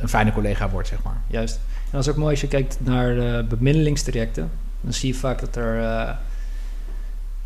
[0.00, 1.16] een fijne collega wordt, zeg maar.
[1.26, 1.54] Juist.
[1.84, 4.50] En dat is ook mooi als je kijkt naar de bemiddelingstrajecten.
[4.80, 5.78] Dan zie je vaak dat er...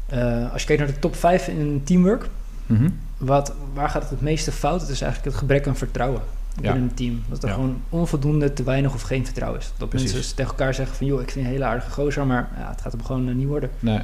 [0.09, 2.29] eh, als je kijkt naar de top 5 in teamwork,
[2.67, 2.89] Mhm.
[3.19, 4.81] wat, waar gaat het het meeste fout?
[4.81, 6.21] Het is eigenlijk het gebrek aan vertrouwen
[6.55, 6.61] Ja.
[6.63, 7.23] binnen een team.
[7.29, 7.55] Dat er Ja.
[7.55, 9.73] gewoon onvoldoende, te weinig of geen vertrouwen is.
[9.77, 10.13] Dat Precies.
[10.13, 11.07] mensen tegen elkaar zeggen van...
[11.07, 13.47] joh, ik vind je een hele aardige gozer, maar ja, het gaat hem gewoon niet
[13.47, 13.71] worden.
[13.81, 14.01] Nee.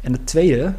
[0.00, 0.72] En het tweede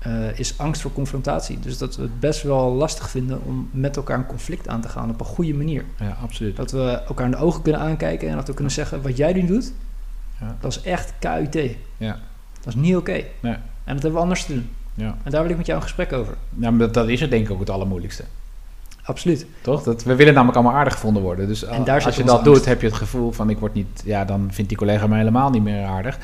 [0.00, 1.58] eh, is angst voor confrontatie.
[1.58, 4.88] Dus dat we het best wel lastig vinden om met elkaar een conflict aan te
[4.88, 5.84] gaan op een goede manier.
[5.98, 6.56] Ja, absoluut.
[6.56, 9.02] Dat we elkaar in de ogen kunnen aankijken en dat we kunnen zeggen...
[9.02, 9.72] wat jij nu doet,
[10.40, 10.56] Ja.
[10.60, 11.76] dat is echt KUT.
[11.96, 12.18] Ja.
[12.60, 13.24] Dat is niet oké.
[13.40, 13.56] Nee.
[13.84, 14.68] En dat hebben we anders te doen.
[14.94, 15.16] Ja.
[15.22, 16.34] En daar wil ik met jou een gesprek over.
[16.58, 18.24] Ja, maar dat, dat is het denk ik ook het allermoeilijkste.
[19.02, 19.46] Absoluut.
[19.60, 19.82] Toch?
[19.82, 21.46] Dat, we willen namelijk allemaal aardig gevonden worden.
[21.48, 21.84] Dus als je
[22.24, 22.44] dat angst.
[22.44, 24.02] doet, heb je het gevoel van ik word niet...
[24.04, 26.18] Ja, dan vindt die collega mij helemaal niet meer aardig.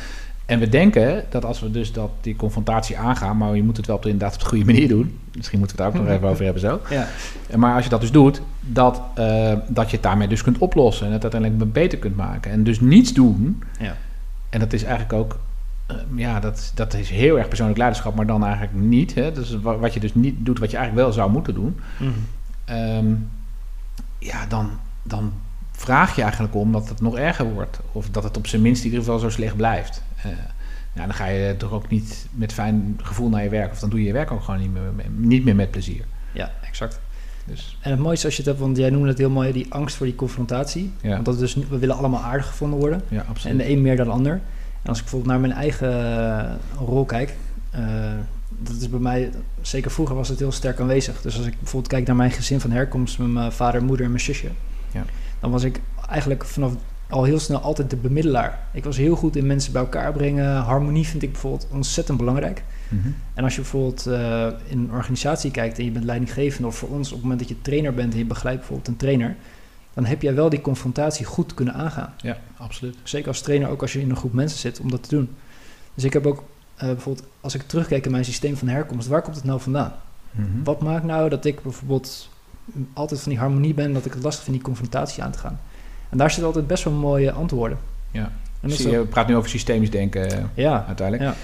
[0.47, 3.37] En we denken dat als we dus dat, die confrontatie aangaan...
[3.37, 5.19] maar je moet het wel op de, inderdaad op de goede manier doen.
[5.37, 6.81] Misschien moeten we het daar ook nog even over hebben zo.
[6.91, 7.07] Ja.
[7.57, 11.07] Maar als je dat dus doet, dat, eh, dat je het daarmee dus kunt oplossen...
[11.07, 12.51] en het uiteindelijk beter kunt maken.
[12.51, 13.63] En dus niets doen...
[13.79, 13.97] Ja.
[14.51, 15.39] En dat is eigenlijk ook...
[15.87, 19.15] eh, ja, dat, dat is heel erg persoonlijk leiderschap, maar dan eigenlijk niet.
[19.15, 19.33] Hè?
[19.33, 21.81] Dus wa- wat je dus niet doet, wat je eigenlijk wel zou moeten doen...
[21.97, 22.11] Mhm.
[22.65, 23.07] Ehm,
[24.19, 24.71] ja, dan,
[25.03, 25.33] dan
[25.77, 27.81] vraag je eigenlijk om dat het nog erger wordt.
[27.93, 30.03] Of dat het op zijn minst in ieder geval zo slecht blijft.
[30.17, 30.31] Eh,
[30.93, 33.73] ja, dan ga je toch ook niet met fijn gevoel naar je werk.
[33.73, 36.05] Of dan doe je je werk ook gewoon niet meer, niet meer met plezier.
[36.33, 37.01] Ja, exact.
[37.45, 39.67] Dus En het mooiste als je het hebt, want jij noemde het heel mooi, die
[39.69, 40.93] angst voor die confrontatie.
[41.01, 43.03] ja, Want dat is dus, we willen allemaal aardig gevonden worden.
[43.09, 44.33] ja En de een meer dan de ander.
[44.83, 46.55] En als ik bijvoorbeeld naar mijn eigen eh,
[46.87, 47.35] rol kijk,
[47.71, 47.85] eh,
[48.49, 49.31] dat is bij mij,
[49.61, 51.21] zeker vroeger was het heel sterk aanwezig.
[51.21, 54.11] Dus als ik bijvoorbeeld kijk naar mijn gezin van herkomst, met mijn vader, moeder en
[54.11, 54.49] mijn zusje,
[54.93, 55.05] Ja.
[55.47, 56.73] Dan was ik eigenlijk vanaf
[57.09, 58.59] al heel snel altijd de bemiddelaar.
[58.73, 60.57] Ik was heel goed in mensen bij elkaar brengen.
[60.57, 62.63] Harmonie vind ik bijvoorbeeld ontzettend belangrijk.
[62.89, 63.09] Mhm.
[63.35, 66.89] En als je bijvoorbeeld eh, in een organisatie kijkt en je bent leidinggevende, of voor
[66.89, 69.37] ons op het moment dat je trainer bent en je begeleidt bijvoorbeeld een trainer,
[69.95, 72.15] dan heb jij wel die confrontatie goed kunnen aangaan.
[72.17, 72.97] Ja, absoluut.
[73.03, 75.29] Zeker als trainer, ook als je in een groep mensen zit, om dat te doen.
[75.95, 76.45] Dus ik heb ook
[76.77, 79.93] eh, bijvoorbeeld, als ik terugkijk in mijn systeem van herkomst, waar komt het nou vandaan?
[80.31, 80.63] Mhm.
[80.65, 82.29] Wat maakt nou dat ik bijvoorbeeld
[82.93, 85.61] altijd van die harmonie ben, dat ik het lastig vind die confrontatie aan te gaan?
[86.09, 87.79] En daar zitten altijd best wel mooie antwoorden.
[88.11, 88.33] Ja.
[88.65, 91.31] Zie je praat nu over systemisch denken eh, ja, uiteindelijk.
[91.31, 91.37] Ja.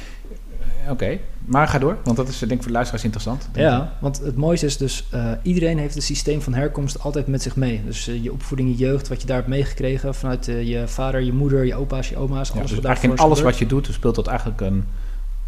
[0.85, 3.49] Eh, Oké, maar ga door, want dat is eh, denk ik voor de luisteraars interessant.
[3.53, 3.61] ik.
[3.61, 5.09] Ja, want het mooiste is dus,
[5.43, 7.83] iedereen heeft het systeem van herkomst altijd met zich mee.
[7.85, 11.65] Dus je opvoeding, je jeugd, wat je daar hebt meegekregen vanuit je vader, je moeder,
[11.65, 14.15] je opa's, je oma's, Ja, alles dus wat eigenlijk in alles wat je doet, speelt
[14.15, 14.85] dat eigenlijk een,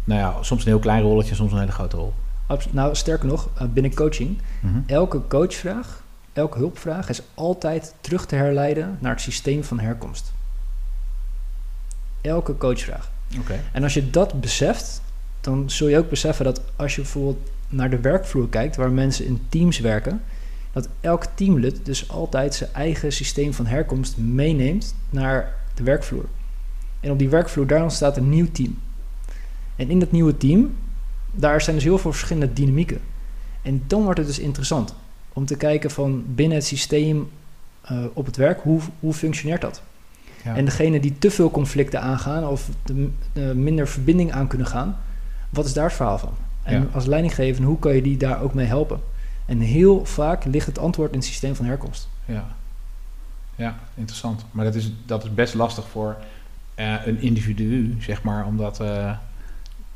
[0.03, 2.13] nou ja, soms een heel klein rolletje, soms een hele grote rol.
[2.71, 4.79] Nou, sterker nog, eh, binnen coaching, Mhm.
[4.85, 6.03] elke coachvraag,
[6.33, 10.33] elke hulpvraag is altijd terug te herleiden naar het systeem van herkomst.
[12.21, 13.11] Elke coachvraag.
[13.39, 13.59] Oké.
[13.71, 15.01] En als je dat beseft,
[15.41, 19.25] dan zul je ook beseffen dat als je bijvoorbeeld naar de werkvloer kijkt, waar mensen
[19.25, 20.21] in teams werken,
[20.71, 26.25] dat elk teamlid dus altijd zijn eigen systeem van herkomst meeneemt naar de werkvloer.
[26.99, 28.77] En op die werkvloer, daar ontstaat een nieuw team.
[29.75, 30.75] En in dat nieuwe team,
[31.35, 32.99] daar zijn dus heel veel verschillende dynamieken.
[33.61, 34.95] En dan wordt het dus interessant
[35.33, 37.29] om te kijken van binnen het systeem
[37.81, 39.81] eh, op het werk, hoe, hoe functioneert dat?
[40.43, 40.55] Ja.
[40.55, 44.97] En degene die te veel conflicten aangaan of de, de minder verbinding aan kunnen gaan,
[45.49, 46.33] wat is daar het verhaal van?
[46.63, 46.87] En Ja.
[46.93, 48.99] als leidinggevende, hoe kan je die daar ook mee helpen?
[49.45, 52.09] En heel vaak ligt het antwoord in het systeem van herkomst.
[52.25, 52.45] Ja.
[53.55, 54.45] ja, interessant.
[54.51, 56.15] Maar dat is, dat is best lastig voor
[56.75, 59.11] eh, een individu, zeg maar, om dat eh,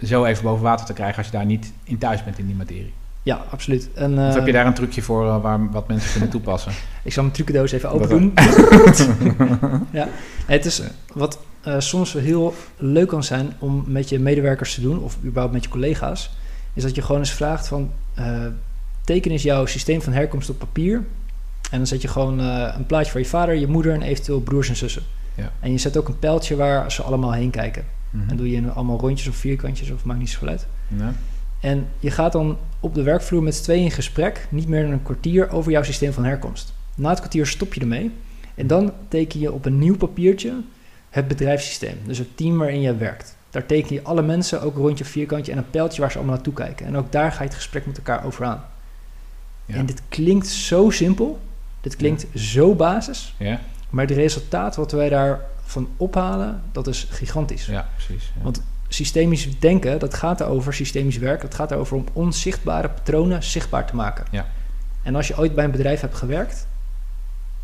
[0.04, 2.56] zo even boven water te krijgen als je daar niet in thuis bent in die
[2.56, 2.94] materie.
[3.24, 3.90] Ja, absoluut.
[3.94, 6.72] En, eh, heb je daar een trucje voor eh, waar, wat mensen kunnen toepassen?
[7.04, 8.34] Ik zal mijn trucendoos even open doen.
[10.00, 10.08] ja.
[10.48, 10.82] Nee, het is
[11.14, 15.18] wat eh, soms wel heel leuk kan zijn om met je medewerkers te doen, of
[15.24, 16.32] überhaupt met je collega's,
[16.74, 18.46] is dat je gewoon eens vraagt van, eh,
[19.04, 20.96] teken eens jouw systeem van herkomst op papier.
[21.72, 24.42] En dan zet je gewoon eh, een plaatje voor je vader, je moeder en eventueel
[24.42, 25.04] broers en zussen.
[25.36, 25.52] Ja.
[25.60, 27.86] En je zet ook een pijltje waar ze allemaal heen kijken.
[28.10, 28.30] Mhm.
[28.30, 30.68] En doe je allemaal rondjes of vierkantjes, of maakt niet zoveel uit.
[30.88, 31.14] Ja.
[31.60, 34.92] En je gaat dan op de werkvloer met z'n tweeën in gesprek, niet meer dan
[34.92, 36.74] een kwartier, over jouw systeem van herkomst.
[36.96, 38.12] Na het kwartier stop je ermee
[38.56, 40.54] en dan teken je op een nieuw papiertje
[41.10, 43.38] het bedrijfssysteem, dus het team waarin je werkt.
[43.50, 46.54] Daar teken je alle mensen, ook rondje vierkantje en een pijltje waar ze allemaal naartoe
[46.54, 46.86] kijken.
[46.86, 48.64] En ook daar ga je het gesprek met elkaar over aan.
[49.66, 49.76] Ja.
[49.76, 51.40] En dit klinkt zo simpel,
[51.82, 53.60] dit klinkt zo basis, Ja?
[53.90, 55.10] maar het resultaat wat wij
[55.74, 58.32] daarvan ophalen, dat is gigantisch ja, precies.
[58.36, 58.44] Ja.
[58.44, 63.86] Want- systemisch denken, dat gaat erover, systemisch werk, dat gaat erover om onzichtbare patronen zichtbaar
[63.88, 64.26] te maken.
[64.32, 64.46] Ja.
[65.04, 66.68] En als je ooit bij een bedrijf hebt gewerkt,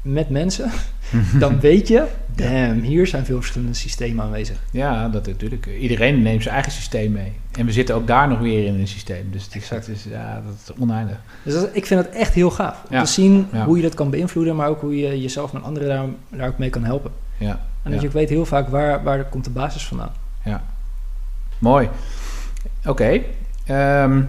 [0.02, 0.72] met mensen,
[1.40, 4.58] dan weet je, damn, hier zijn veel verschillende systemen aanwezig.
[4.72, 5.66] Ja, dat natuurlijk.
[5.80, 7.34] Iedereen neemt zijn eigen systeem mee.
[7.52, 9.28] En we zitten ook daar nog weer in een systeem.
[9.32, 11.18] Dus het is, het is ja, dat is oneindig.
[11.44, 12.84] Dus dat, ik vind het echt heel gaaf.
[12.90, 13.04] Om Ja.
[13.04, 13.66] te zien Ja.
[13.66, 16.06] hoe je dat kan beïnvloeden, maar ook hoe je jezelf en anderen daar,
[16.40, 17.12] daar ook mee kan helpen.
[17.38, 18.02] Ja, En dat ja.
[18.02, 20.12] je ook weet heel vaak waar, waar komt de basis vandaan.
[21.58, 21.90] mooi.
[22.86, 23.22] Oké.
[23.66, 24.24] ehm,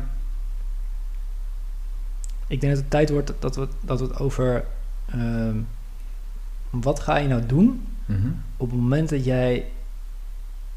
[2.47, 4.65] Ik denk dat het tijd wordt dat we, dat we het over
[5.11, 5.57] ehm,
[6.71, 8.29] wat ga je nou doen mhm.
[8.57, 9.65] op het moment dat jij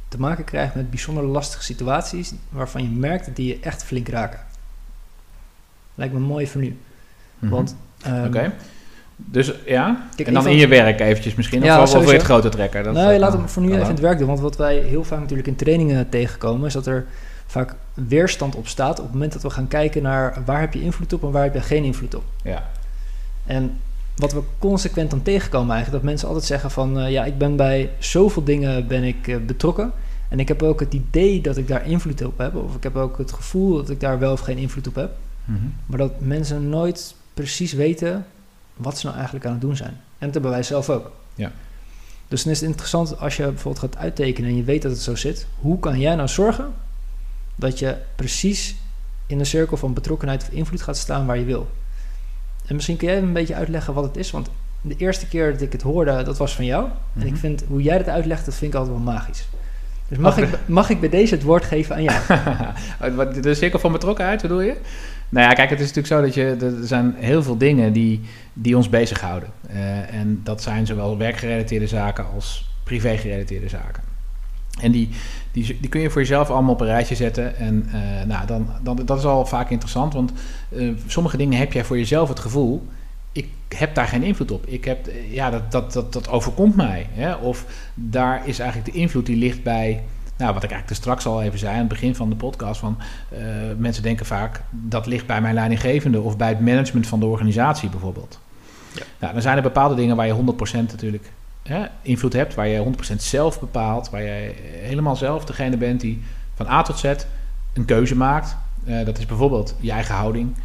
[0.08, 4.08] te maken krijgt met bijzonder lastige situaties waarvan je merkt dat die je echt flink
[4.08, 4.40] raken.
[5.96, 6.80] Lijkt me mooi voor nu.
[7.40, 7.52] Mhm.
[7.52, 7.76] Want
[8.26, 8.54] Oké.
[9.26, 11.64] Dus ja, kijk, en dan in je werk eventjes misschien.
[11.64, 12.14] Ja, of, je sowieso.
[12.14, 12.84] het grote trekker?
[12.84, 14.28] Dat, nee, laat hem voor nu even in het werk doen.
[14.28, 17.06] Want wat wij heel vaak natuurlijk in trainingen tegenkomen, is dat er
[17.46, 20.82] vaak weerstand op staat op het moment dat we gaan kijken naar waar heb je
[20.82, 22.24] invloed op en waar heb je geen invloed op.
[22.44, 22.70] Ja.
[23.46, 23.78] En
[24.16, 27.56] wat we consequent dan tegenkomen eigenlijk, dat mensen altijd zeggen van eh, ja, ik ben
[27.56, 29.92] bij zoveel dingen ben ik eh, betrokken.
[30.30, 32.56] En ik heb ook het idee dat ik daar invloed op heb.
[32.56, 35.12] Of ik heb ook het gevoel dat ik daar wel of geen invloed op heb.
[35.46, 35.60] Mhm.
[35.86, 38.26] Maar dat mensen nooit precies weten
[38.80, 39.90] wat ze nou eigenlijk aan het doen zijn.
[40.18, 41.12] En dat hebben wij zelf ook.
[41.36, 41.52] Ja.
[42.28, 45.02] Dus dan is het interessant als je bijvoorbeeld gaat uittekenen en je weet dat het
[45.02, 45.48] zo zit.
[45.60, 46.74] Hoe kan jij nou zorgen
[47.56, 48.76] dat je precies
[49.28, 51.70] in de cirkel van betrokkenheid of invloed gaat staan waar je wil?
[52.66, 54.32] En misschien kun jij een beetje uitleggen wat het is.
[54.32, 54.50] Want
[54.82, 56.88] de eerste keer dat ik het hoorde, dat was van jou.
[57.16, 57.40] En ik Mhm.
[57.40, 59.48] vind hoe jij dat uitlegt, dat vind ik altijd wel magisch.
[60.08, 62.22] Dus mag, ik, mag ik bij deze het woord geven aan jou?
[63.42, 64.76] De cirkel van betrokkenheid, bedoel je?
[65.30, 68.22] Nou ja, kijk, het is natuurlijk zo dat je, er zijn heel veel dingen die,
[68.54, 69.50] die ons bezighouden.
[69.68, 74.04] Eh en dat zijn zowel werkgerelateerde zaken als privé-gerelateerde zaken.
[74.82, 75.10] En die,
[75.52, 77.56] die, die kun je voor jezelf allemaal op een rijtje zetten.
[77.58, 80.32] En eh, nou, dan, dan, dat is al vaak interessant, want
[80.70, 82.88] eh, sommige dingen heb jij voor jezelf het gevoel...
[83.32, 84.66] ik heb daar geen invloed op.
[84.66, 87.08] Ik heb, ja, dat, dat, dat, dat overkomt mij.
[87.12, 87.34] Hè?
[87.34, 90.04] Of daar is eigenlijk de invloed die ligt bij...
[90.40, 92.80] Nou, wat ik eigenlijk er straks al even zei aan het begin van de podcast...
[92.80, 92.98] van
[93.30, 93.40] eh,
[93.78, 96.22] mensen denken vaak dat ligt bij mijn leidinggevende...
[96.22, 98.40] of bij het management van de organisatie bijvoorbeeld.
[98.94, 99.04] Ja.
[99.20, 100.38] Nou, dan zijn er bepaalde dingen waar je 100%
[100.72, 101.32] natuurlijk
[101.64, 102.56] hè, invloed hebt...
[102.56, 104.10] waar je 100% zelf bepaalt...
[104.10, 106.22] waar je helemaal zelf degene bent die
[106.56, 107.14] van A tot Z
[107.74, 108.58] een keuze maakt.
[108.86, 110.56] Eh, dat is bijvoorbeeld je eigen houding...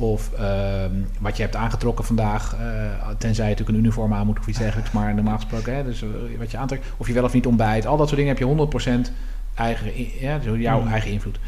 [0.00, 4.38] Of ehm, wat je hebt aangetrokken vandaag, eh, tenzij je natuurlijk een uniform aan moet
[4.38, 6.08] of iets dergelijks, maar normaal gesproken, hè, dus eh,
[6.38, 8.44] wat je aantrekt, of je wel of niet ontbijt, al dat soort dingen heb je
[8.44, 9.12] 100%
[9.54, 10.88] eigen, ja, jouw Mm.
[10.88, 11.38] eigen invloed.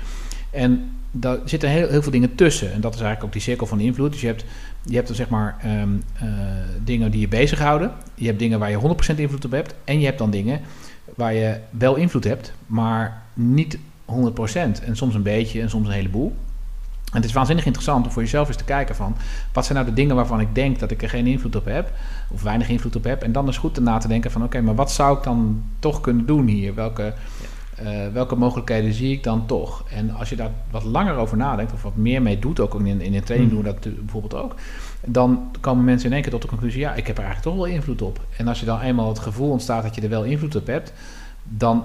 [0.51, 2.73] En daar zitten heel, heel veel dingen tussen.
[2.73, 4.13] En dat is eigenlijk ook die cirkel van invloed.
[4.13, 4.45] Dus je hebt,
[4.83, 6.29] je hebt dan zeg maar ehm, eh,
[6.85, 7.91] dingen die je bezighouden.
[8.15, 9.75] Je hebt dingen waar je 100% invloed op hebt.
[9.85, 10.61] En je hebt dan dingen
[11.15, 14.81] waar je wel invloed hebt, maar niet 100%.
[14.85, 16.35] En soms een beetje en soms een heleboel.
[17.13, 19.17] En het is waanzinnig interessant om voor jezelf eens te kijken van...
[19.53, 21.93] wat zijn nou de dingen waarvan ik denk dat ik er geen invloed op heb...
[22.29, 23.23] of weinig invloed op heb...
[23.23, 24.43] en dan is goed na te denken van...
[24.45, 26.75] oké, maar wat zou ik dan toch kunnen doen hier?
[26.75, 27.15] Welke,
[27.77, 29.85] eh, welke mogelijkheden zie ik dan toch?
[29.91, 31.73] En als je daar wat langer over nadenkt...
[31.73, 33.63] of wat meer mee doet, ook in, in een training Mm.
[33.63, 34.55] doen we dat bijvoorbeeld ook...
[35.07, 36.81] dan komen mensen in één keer tot de conclusie...
[36.81, 38.21] ja, ik heb er eigenlijk toch wel invloed op.
[38.37, 40.93] En als je dan eenmaal het gevoel ontstaat dat je er wel invloed op hebt...
[41.43, 41.85] dan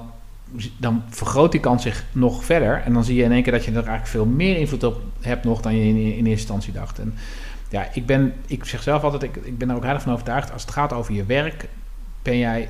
[0.78, 2.82] dan vergroot die kans zich nog verder.
[2.86, 5.02] En dan zie je in één keer dat je er eigenlijk veel meer invloed op
[5.22, 7.00] hebt nog dan je in, in eerste instantie dacht.
[7.00, 7.14] En
[7.70, 10.52] ja, ik ben, ik zeg zelf altijd, ik, ik ben er ook heilig van overtuigd,
[10.52, 11.68] als het gaat over je werk,
[12.22, 12.70] ben jij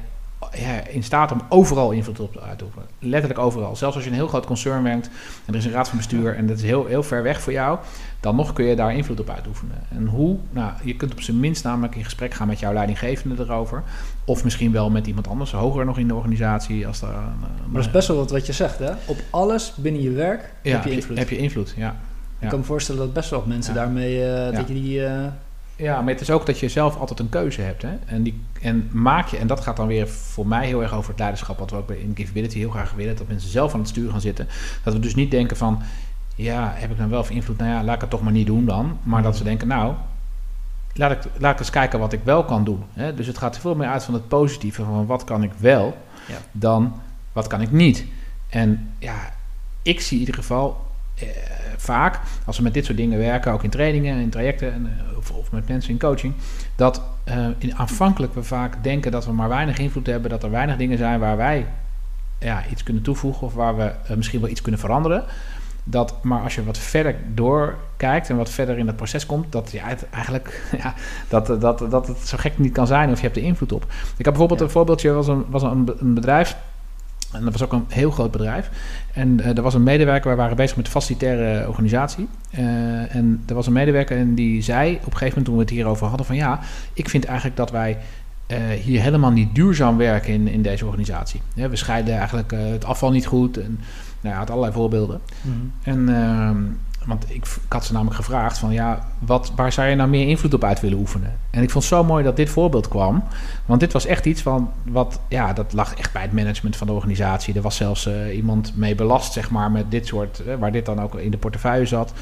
[0.54, 2.86] ja, in staat om overal invloed op uit te oefenen.
[3.00, 3.76] Letterlijk overal.
[3.76, 5.08] Zelfs als je een heel groot concern werkt
[5.45, 7.54] en er is een raad van bestuur en dat is heel, heel ver weg voor
[7.54, 7.80] jou,
[8.19, 9.78] dan nog kun je daar invloed op uitoefenen.
[9.89, 10.38] En hoe?
[10.50, 13.84] Nou, je kunt op zijn minst namelijk in gesprek gaan met jouw leidinggevende erover.
[14.26, 16.88] Of misschien wel met iemand anders, hoger nog in de organisatie.
[16.88, 18.91] Als daar, een- Maar dat is best wel wat, wat je zegt, hè?
[19.06, 21.17] Op alles binnen je werk ja, heb je invloed.
[21.17, 21.84] Heb je invloed, ja.
[21.86, 21.95] ja.
[22.39, 24.26] Ik kan me voorstellen dat best wel wat mensen daarmee...
[24.34, 25.06] eh, dat je die...
[25.06, 25.26] eh,
[25.77, 27.81] Ja, maar het is ook dat je zelf altijd een keuze hebt.
[27.81, 27.95] Hè?
[28.05, 31.09] En, die, en maak je, en dat gaat dan weer voor mij heel erg over
[31.09, 33.79] het leiderschap, wat we ook bij in Givability heel graag willen, dat mensen zelf aan
[33.79, 34.47] het stuur gaan zitten.
[34.83, 35.81] Dat we dus niet denken van,
[36.35, 37.57] ja, heb ik dan wel of invloed?
[37.57, 38.97] Nou ja, laat ik het toch maar niet doen dan.
[39.03, 39.93] Maar dat ze denken, nou,
[40.93, 42.83] laat ik, laat ik eens kijken wat ik wel kan doen.
[42.93, 43.13] Hè?
[43.13, 46.37] Dus het gaat veel meer uit van het positieve, van wat kan ik wel, Ja.
[46.51, 48.05] dan wat kan ik niet.
[48.49, 49.33] En ja,
[49.81, 50.85] ik zie in ieder geval
[51.15, 51.27] eh,
[51.77, 54.85] vaak, als we met dit soort dingen werken, ook in trainingen en in trajecten en,
[54.85, 56.33] eh, of, of met mensen in coaching,
[56.75, 60.51] dat eh, in, aanvankelijk we vaak denken dat we maar weinig invloed hebben, dat er
[60.51, 61.65] weinig dingen zijn waar wij
[62.39, 65.23] ja, iets kunnen toevoegen of waar we eh, misschien wel iets kunnen veranderen.
[65.83, 69.71] Dat, maar als je wat verder doorkijkt en wat verder in dat proces komt, dat
[69.71, 70.93] ja, het eigenlijk ja,
[71.29, 73.83] dat, dat, dat het zo gek niet kan zijn of je hebt er invloed op.
[74.17, 74.65] Ik heb bijvoorbeeld Ja.
[74.65, 76.57] een voorbeeldje, was een, was een bedrijf
[77.33, 78.69] En dat was ook een heel groot bedrijf.
[79.13, 82.27] En uh, er was een medewerker, we waren bezig met facilitaire organisatie.
[82.59, 85.61] Uh, en er was een medewerker en die zei op een gegeven moment toen we
[85.61, 86.59] het hierover hadden van ja,
[86.93, 87.97] ik vind eigenlijk dat wij
[88.47, 91.41] uh, hier helemaal niet duurzaam werken in, in deze organisatie.
[91.53, 93.79] Ja, we scheiden eigenlijk het afval niet goed en
[94.21, 95.21] nou ja, had allerlei voorbeelden.
[95.41, 95.71] Mm.
[95.83, 96.63] En ehm,
[97.08, 100.54] want ik, had ze namelijk gevraagd van ja, wat, waar zou je nou meer invloed
[100.54, 101.39] op uit willen oefenen?
[101.50, 103.24] En ik vond het zo mooi dat dit voorbeeld kwam.
[103.65, 106.88] Want dit was echt iets van wat, ja, dat lag echt bij het management van
[106.88, 107.56] de organisatie.
[107.56, 110.86] Er was zelfs uh, iemand mee belast, zeg maar, met dit soort, uh, waar dit
[110.86, 112.13] dan ook in de portefeuille zat.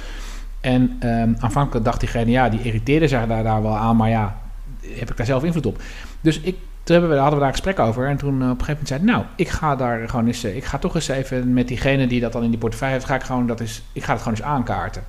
[0.62, 4.38] En um, aanvankelijk dacht diegene, ja, die irriteerde zich daar, daar wel aan, maar ja,
[4.82, 5.82] heb ik daar zelf invloed op?
[6.22, 8.08] Dus ik toen hebben we, hadden we daar een gesprek over.
[8.08, 10.44] En toen uh, op een gegeven moment zei nou, ik ga daar gewoon eens...
[10.44, 13.08] ik ga toch eens even met diegene die dat dan in die portefeuille heeft...
[13.08, 15.04] Ga ik, gewoon dat is, ik ga het gewoon eens aankaarten.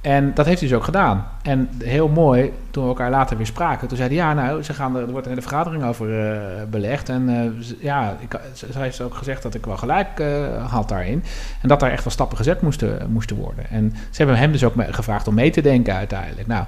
[0.00, 1.26] En dat heeft hij dus ook gedaan.
[1.42, 3.88] En heel mooi, toen we elkaar later weer spraken...
[3.88, 6.62] Toen zei hij, ja, nou, ze gaan er, er wordt een hele vergadering over uh,
[6.70, 7.08] belegd.
[7.08, 10.22] En ja, ik, ze heeft ook gezegd dat ik wel gelijk
[10.68, 11.24] had daarin.
[11.60, 13.70] En dat daar echt wel stappen gezet moesten, moesten worden.
[13.70, 16.46] En ze hebben hem dus ook gevraagd om mee te denken uiteindelijk.
[16.46, 16.64] Nou,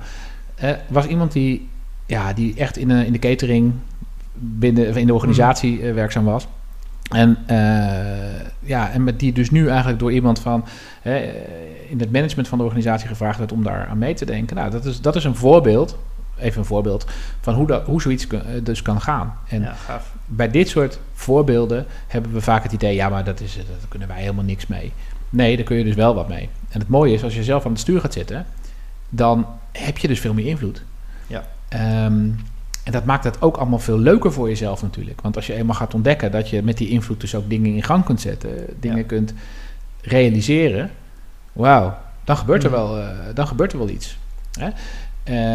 [0.88, 1.68] was iemand die,
[2.06, 3.72] ja, die echt in, in de catering
[4.34, 6.46] binnen, in de organisatie uh, werkzaam was.
[7.10, 7.56] En, uh,
[8.60, 10.64] ja, en met die dus nu eigenlijk door iemand van
[11.88, 14.56] in het management van de organisatie gevraagd werd om daar aan mee te denken.
[14.56, 15.98] Nou, dat is, dat is een voorbeeld,
[16.38, 17.06] even een voorbeeld,
[17.40, 19.34] van hoe, dat, hoe zoiets kun, dus kan gaan.
[19.48, 23.56] En ja, bij dit soort voorbeelden hebben we vaak het idee, ja, maar dat is,
[23.56, 24.92] daar kunnen wij helemaal niks mee.
[25.30, 26.48] Nee, daar kun je dus wel wat mee.
[26.68, 28.46] En het mooie is, als je zelf aan het stuur gaat zitten,
[29.08, 30.82] dan heb je dus veel meer invloed.
[31.26, 31.44] Ja.
[32.04, 32.38] Um,
[32.84, 35.20] en dat maakt het ook allemaal veel leuker voor jezelf natuurlijk.
[35.20, 37.82] Want als je eenmaal gaat ontdekken dat je met die invloed dus ook dingen in
[37.82, 39.34] gang kunt zetten, dingen kunt
[40.00, 40.90] realiseren,
[41.52, 42.76] wauw, dan gebeurt er mm.
[42.76, 44.18] wel, uh, dan gebeurt er wel iets.
[44.58, 44.68] Hè?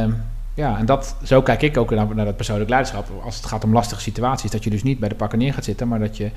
[0.05, 0.13] Uh,
[0.53, 3.07] ja, en dat, zo kijk ik ook naar, naar dat persoonlijk leiderschap.
[3.23, 5.63] Als het gaat om lastige situaties, dat je dus niet bij de pakken neer gaat
[5.63, 6.31] zitten, maar dat je.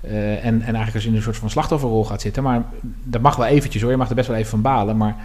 [0.00, 2.42] Uh, en, en eigenlijk als in een soort van slachtofferrol gaat zitten.
[2.42, 2.62] Maar
[3.02, 4.96] dat mag wel eventjes hoor, je mag er best wel even van balen.
[4.96, 5.16] Maar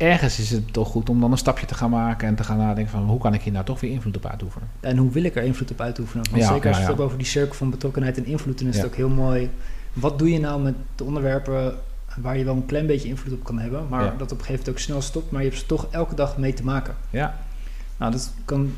[0.00, 2.56] ergens is het toch goed om dan een stapje te gaan maken en te gaan
[2.56, 4.68] nadenken van hoe kan ik hier nou toch weer invloed op uitoefenen.
[4.80, 6.26] En hoe wil ik er invloed op uitoefenen?
[6.30, 8.76] Want zeker als je het hebt over die cirkel van betrokkenheid en invloed, dan is
[8.76, 9.50] het ook heel mooi.
[9.92, 11.74] Wat doe je nou met de onderwerpen
[12.16, 14.50] waar je wel een klein beetje invloed op kan hebben, maar dat op een gegeven
[14.52, 16.96] moment ook snel stopt, maar je hebt ze toch elke dag mee te maken.
[17.10, 17.38] Ja.
[17.96, 18.74] Nou, dat kan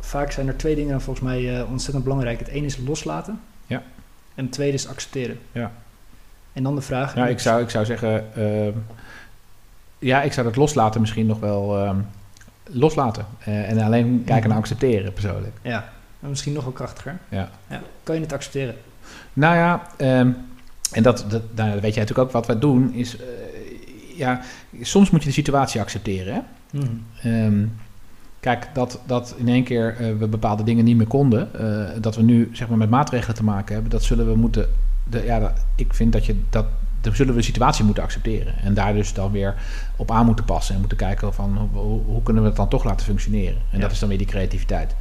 [0.00, 2.38] vaak zijn er twee dingen volgens mij uh, ontzettend belangrijk.
[2.38, 3.40] Het ene is loslaten.
[3.66, 3.82] Ja.
[4.34, 5.38] En het tweede is accepteren.
[5.52, 5.72] Ja.
[6.52, 7.14] En dan de vraag.
[7.14, 8.24] Ja, ik zou, ik zou zeggen.
[8.36, 8.68] Uh,
[9.98, 12.06] ja, ik zou dat loslaten misschien nog wel um,
[12.70, 13.26] loslaten.
[13.48, 15.56] Uh, en alleen kijken naar accepteren persoonlijk.
[15.62, 17.18] Ja, maar misschien nog wel krachtiger.
[17.28, 17.48] Ja.
[17.68, 17.80] ja.
[18.02, 18.74] Kan je het accepteren?
[19.32, 19.82] Nou ja,
[20.20, 20.36] um,
[20.92, 23.22] en dat, dat, nou, weet je natuurlijk ook wat wij doen, is uh,
[24.16, 24.40] ja,
[24.80, 26.34] soms moet je de situatie accepteren.
[26.34, 26.40] Hè?
[26.78, 27.04] Mm.
[27.24, 27.76] Um,
[28.40, 31.50] kijk, dat, dat in één keer uh, we bepaalde dingen niet meer konden,
[32.00, 34.68] dat we nu zeg maar met maatregelen te maken hebben, dat zullen we moeten.
[35.10, 36.66] De, ja, ik vind dat je dat
[37.00, 38.54] dan zullen we de situatie moeten accepteren.
[38.62, 39.54] En daar dus dan weer
[39.96, 40.74] op aan moeten passen.
[40.74, 43.58] En moeten kijken van hoe, hoe kunnen we het dan toch laten functioneren.
[43.70, 44.94] En dat is dan weer die creativiteit.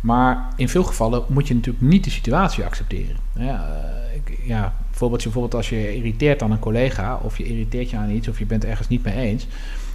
[0.00, 3.16] Maar in veel gevallen moet je natuurlijk niet de situatie accepteren.
[3.32, 7.16] Ja, uh, ik, ja bijvoorbeeld, bijvoorbeeld als je irriteert aan een collega...
[7.22, 9.46] of je irriteert je aan iets of je bent ergens niet mee eens...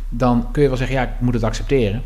[0.09, 2.01] dan kun je wel zeggen, ja, ik moet het accepteren.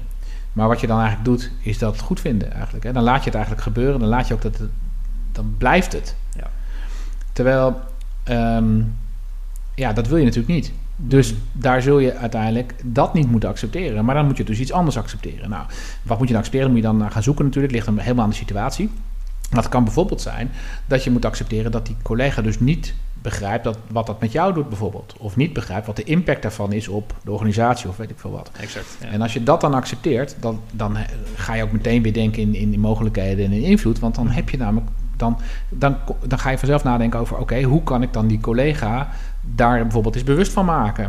[0.53, 2.83] Maar wat je dan eigenlijk doet, is dat goed vinden eigenlijk.
[2.83, 2.91] Hè?
[2.91, 3.99] Dan laat je het eigenlijk gebeuren.
[3.99, 4.69] Dan laat je ook dat het,
[5.31, 6.15] dan blijft het.
[6.35, 6.49] Ja.
[7.33, 7.81] Terwijl
[8.29, 8.97] um,
[9.75, 10.71] ja, dat wil je natuurlijk niet.
[10.95, 14.05] Dus daar zul je uiteindelijk dat niet moeten accepteren.
[14.05, 15.49] Maar dan moet je dus iets anders accepteren.
[15.49, 15.65] Nou,
[16.03, 16.71] wat moet je dan accepteren?
[16.71, 17.73] moet je dan naar gaan zoeken natuurlijk.
[17.73, 18.89] ligt dan helemaal aan de situatie.
[19.49, 20.51] Dat kan bijvoorbeeld zijn
[20.85, 24.53] dat je moet accepteren dat die collega dus niet begrijpt dat, wat dat met jou
[24.53, 25.15] doet bijvoorbeeld.
[25.17, 28.31] Of niet begrijpt wat de impact daarvan is op de organisatie of weet ik veel
[28.31, 28.51] wat.
[28.59, 28.97] Exact.
[29.01, 29.07] Ja.
[29.07, 30.97] En als je dat dan accepteert, dan, dan
[31.35, 33.99] ga je ook meteen weer denken in, in mogelijkheden en in invloed.
[33.99, 35.37] Want dan heb je namelijk dan,
[35.69, 39.09] dan, dan ga je vanzelf nadenken over: oké, hoe kan ik dan die collega
[39.41, 41.03] daar bijvoorbeeld eens bewust van maken?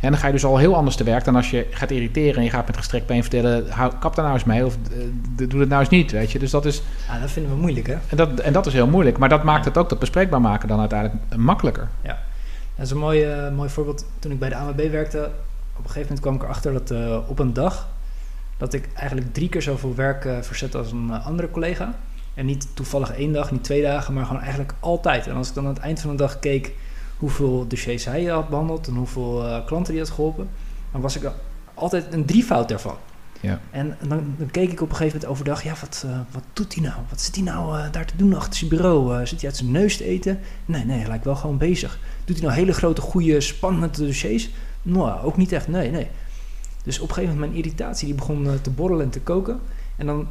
[0.00, 2.36] En dan ga je dus al heel anders te werk dan als je gaat irriteren
[2.36, 4.76] en je gaat met gestrekt been vertellen: hou, kap daar nou eens mee of
[5.36, 6.10] uh, doe het nou eens niet.
[6.10, 6.82] Weet je, dus dat is.
[7.08, 7.96] Ja, dat vinden we moeilijk, hè?
[8.08, 10.68] En dat, en dat is heel moeilijk, maar dat maakt het ook dat bespreekbaar maken
[10.68, 11.88] dan uiteindelijk makkelijker.
[12.02, 12.18] Ja,
[12.74, 14.04] dat is een mooi, uh, mooi voorbeeld.
[14.18, 15.30] Toen ik bij de AMB werkte,
[15.76, 17.88] op een gegeven moment kwam ik erachter dat uh, op een dag
[18.56, 21.94] dat ik eigenlijk drie keer zoveel werk uh, verzet als een andere collega.
[22.34, 25.26] En niet toevallig één dag, niet twee dagen, maar gewoon eigenlijk altijd.
[25.26, 26.72] En als ik dan aan het eind van de dag keek
[27.18, 30.48] hoeveel dossiers hij had behandeld en hoeveel uh, klanten die had geholpen,
[30.92, 31.30] dan was ik
[31.74, 32.96] altijd een drievoud daarvan.
[33.40, 33.60] Ja.
[33.70, 36.74] En dan, dan, keek ik op een gegeven moment overdag, ja, wat, uh, wat doet
[36.74, 36.94] hij nou?
[37.08, 39.26] Wat zit hij nou uh, daar te doen achter zijn bureau?
[39.26, 40.40] zit hij uit zijn neus te eten?
[40.64, 41.98] Nee, nee, hij lijkt wel gewoon bezig.
[42.24, 44.50] Doet hij nou hele grote, goede, spannende dossiers?
[44.82, 46.08] Nou, ook niet echt, nee, nee.
[46.82, 49.60] Dus op een gegeven moment mijn irritatie die begon te borrelen en te koken.
[49.96, 50.28] En dan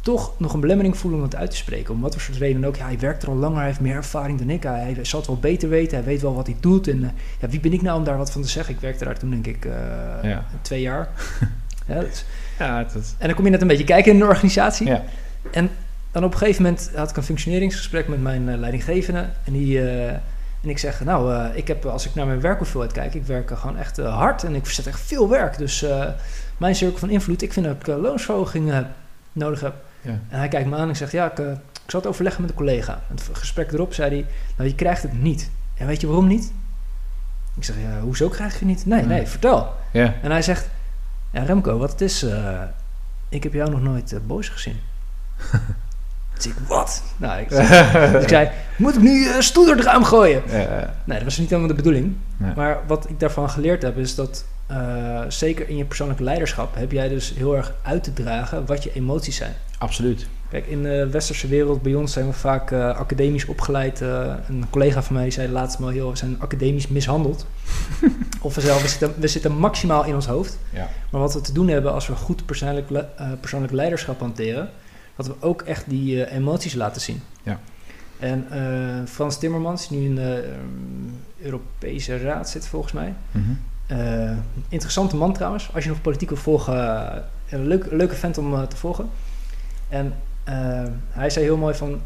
[0.00, 1.94] toch nog een belemmering voelen om het uit te spreken.
[1.94, 2.76] Om wat voor soort reden ook.
[2.76, 4.62] Ja, hij werkt er al langer, hij heeft meer ervaring dan ik.
[4.62, 6.88] Hij, hij zal het wel beter weten, hij weet wel wat hij doet.
[6.88, 8.74] En eh, ja, wie ben ik nou om daar wat van te zeggen?
[8.74, 9.72] Ik werkte daar toen denk ik eh,
[10.22, 10.44] Ja.
[10.62, 11.08] twee jaar.
[11.86, 12.02] ja,
[12.58, 12.86] Ja,
[13.18, 14.86] en dan kom je net een beetje kijken in een organisatie.
[14.86, 15.02] ja.
[15.50, 15.70] En
[16.10, 19.26] dan op een gegeven moment had ik een functioneringsgesprek met mijn eh, leidinggevende.
[19.44, 19.80] En, die,
[20.62, 23.76] en ik zeg, nou, ik heb, als ik naar mijn werkhoeveelheid kijk, ik werk gewoon
[23.76, 25.58] echt hard en ik verzet echt veel werk.
[25.58, 25.84] Dus
[26.56, 28.72] mijn cirkel van invloed, ik vind dat ik loonsverhoging
[29.32, 29.74] nodig heb.
[30.12, 30.18] Ja.
[30.28, 31.50] En hij kijkt me aan en ik zeg, ja, ik, eh,
[31.84, 33.00] ik zal het overleggen met een collega.
[33.08, 35.50] Het gesprek erop zei hij, nou, je krijgt het niet.
[35.74, 36.52] En weet je waarom niet?
[37.56, 38.86] Ik zeg, ja, hoezo krijg je het niet?
[38.86, 39.06] Nee, Ja.
[39.06, 39.74] nee, vertel.
[39.92, 40.14] ja.
[40.22, 40.68] En hij zegt,
[41.30, 42.62] ja Remco, wat het is, eh,
[43.28, 44.76] ik heb jou nog nooit eh, boos gezien.
[46.34, 47.02] Dus ik, wat?
[47.16, 47.48] Nou, ik,
[48.12, 50.42] dus ik zei, moet ik nu uh, stoel door het gooien?
[50.46, 52.16] Ja, Nee, dat was niet helemaal de bedoeling.
[52.56, 56.92] Maar wat ik daarvan geleerd heb, is dat eh, zeker in je persoonlijke leiderschap heb
[56.92, 59.54] jij dus heel erg uit te dragen wat je emoties zijn.
[59.78, 60.28] absoluut.
[60.50, 64.00] Kijk, in de westerse wereld, bij ons zijn we vaak eh, academisch opgeleid.
[64.02, 67.46] Eh, een collega van mij zei laatst maar heel, we zijn academisch mishandeld.
[68.40, 70.58] of we, zelf, we, zitten, we zitten maximaal in ons hoofd.
[70.72, 70.88] Ja.
[71.10, 73.08] Maar wat we te doen hebben als we goed persoonlijk, le-
[73.40, 74.70] persoonlijk leiderschap hanteren,
[75.16, 77.22] dat we ook echt die emoties laten zien.
[77.42, 77.60] Ja.
[78.18, 78.46] En
[79.08, 83.14] Frans Timmermans, die nu in de ehm, Europese Raad zit volgens mij.
[83.30, 83.50] Mhm.
[83.88, 84.30] Eh,
[84.68, 85.70] interessante man trouwens.
[85.74, 89.08] Als je nog politiek wil volgen, eh, een leuk, leuke vent om eh, te volgen.
[89.88, 90.14] En
[91.10, 92.00] hij zei heel mooi van...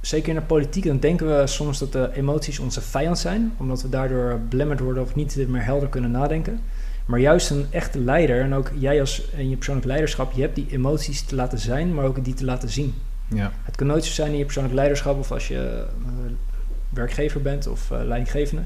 [0.00, 3.52] Zeker in de politiek, dan denken we soms dat de emoties onze vijand zijn.
[3.56, 6.60] Omdat we daardoor belemmerd worden of niet meer helder kunnen nadenken.
[7.06, 10.32] Maar juist een echte leider, en ook jij als in je persoonlijk leiderschap...
[10.32, 12.94] je hebt die emoties te laten zijn, maar ook die te laten zien.
[13.28, 13.52] Ja.
[13.62, 15.86] Het kan nooit zo zijn in je persoonlijk leiderschap of als je
[16.88, 18.62] werkgever bent of leidinggevende,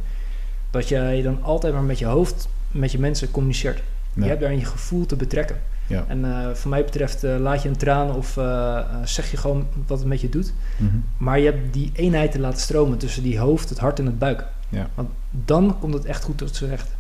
[0.71, 3.83] dat jij dan altijd maar met je hoofd met je mensen communiceert.
[4.15, 4.23] Ja.
[4.23, 5.57] Je hebt daar je gevoel te betrekken.
[5.87, 6.05] Ja.
[6.09, 9.67] En eh voor mij betreft eh, laat je een traan of eh, zeg je gewoon
[9.87, 10.53] wat het met je doet.
[10.77, 10.97] Mhm.
[11.17, 14.19] Maar je hebt die eenheid te laten stromen tussen die hoofd, het hart en het
[14.19, 14.45] buik.
[14.69, 14.87] Ja.
[14.95, 16.95] Want dan komt het echt goed tot z'n recht.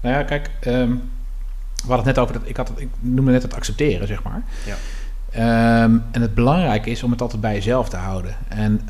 [0.00, 0.90] Nou ja, kijk, ehm,
[1.74, 4.22] we hadden het net over dat ik had het, ik noemde net het accepteren, zeg
[4.22, 4.42] maar.
[4.66, 4.76] Ja.
[5.30, 8.36] Ehm, en het belangrijke is om het altijd bij jezelf te houden.
[8.48, 8.80] En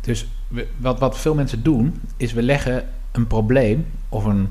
[0.00, 4.48] dus we- wat, wat veel mensen doen, is we leggen een probleem of een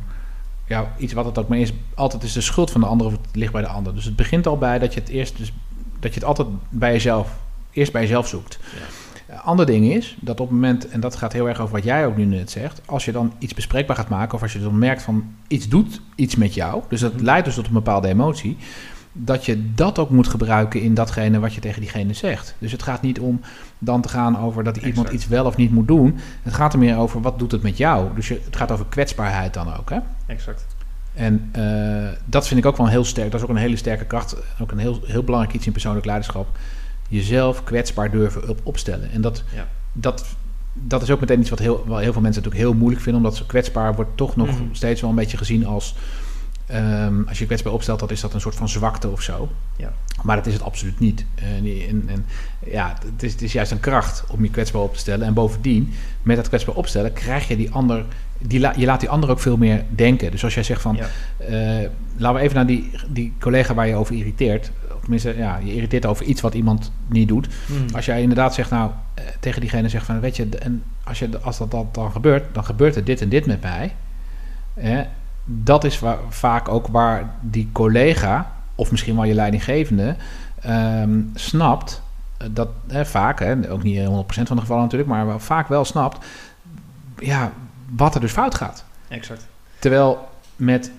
[0.68, 3.12] ja, iets wat het ook maar is, altijd is de schuld van de ander of
[3.14, 3.96] het ligt bij de ander.
[3.96, 5.54] Dus het begint al bij dat je het eerst, dus,
[6.00, 7.36] dat je het altijd bij jezelf,
[7.72, 8.60] eerst bij jezelf zoekt.
[9.30, 11.84] Een ander ding is dat op het moment, en dat gaat heel erg over wat
[11.84, 14.60] jij ook nu net zegt, als je dan iets bespreekbaar gaat maken of als je
[14.60, 17.24] dan merkt van iets doet iets met jou, dus dat Mhm.
[17.24, 18.58] leidt dus tot een bepaalde emotie,
[19.20, 22.56] dat je dat ook moet gebruiken in datgene wat je tegen diegene zegt.
[22.60, 23.42] Dus het gaat niet om
[23.80, 26.18] dan te gaan over dat iemand iets wel of niet moet doen.
[26.44, 28.16] Het gaat er meer over wat doet het met jou.
[28.16, 29.90] Dus je, het gaat over kwetsbaarheid dan ook.
[29.90, 29.98] Hè?
[30.26, 30.66] Exact.
[31.14, 33.32] En eh, dat vind ik ook wel een heel sterk.
[33.32, 34.36] Dat is ook een hele sterke kracht.
[34.62, 36.58] Ook een heel, heel belangrijk iets in persoonlijk leiderschap.
[37.10, 39.12] Jezelf kwetsbaar durven op, opstellen.
[39.12, 39.68] En dat, Ja.
[39.94, 40.26] dat,
[40.74, 43.22] dat is ook meteen iets wat heel, wel heel veel mensen natuurlijk heel moeilijk vinden.
[43.22, 44.64] Omdat ze kwetsbaar wordt toch nog Mhm.
[44.72, 45.96] steeds wel een beetje gezien als...
[46.68, 49.50] ehm, als je kwetsbaar opstelt, dan is dat een soort van zwakte of zo.
[49.76, 49.94] Ja.
[50.24, 51.26] Maar dat is het absoluut niet.
[51.36, 52.26] En, en, en
[52.66, 55.28] ja, het is, het is juist een kracht om je kwetsbaar op te stellen.
[55.28, 58.06] En bovendien, met dat kwetsbaar opstellen, krijg je die ander...
[58.40, 60.32] Die la, je laat die ander ook veel meer denken.
[60.32, 60.96] Dus als jij zegt van...
[60.96, 61.08] Ja.
[61.38, 64.72] eh, laten we even naar die, die collega waar je over irriteert.
[64.94, 67.48] Of tenminste, ja, je irriteert over iets wat iemand niet doet.
[67.66, 67.96] Mhm.
[67.96, 71.40] Als jij inderdaad zegt, nou, eh, tegen diegene zegt van, weet je, en als, je,
[71.42, 73.96] als dat, dat dan gebeurt, dan gebeurt er dit en dit met mij.
[74.74, 75.04] Hè,
[75.50, 80.16] dat is waar, vaak ook waar die collega, of misschien wel je leidinggevende,
[80.62, 82.02] ehm, snapt,
[82.38, 85.68] eh, dat hè, vaak, hè, ook niet 100% van de gevallen natuurlijk, maar wel, vaak
[85.68, 86.26] wel snapt,
[87.20, 87.52] ja,
[87.96, 88.84] wat er dus fout gaat.
[89.08, 89.48] Exact.
[89.80, 90.92] Terwijl met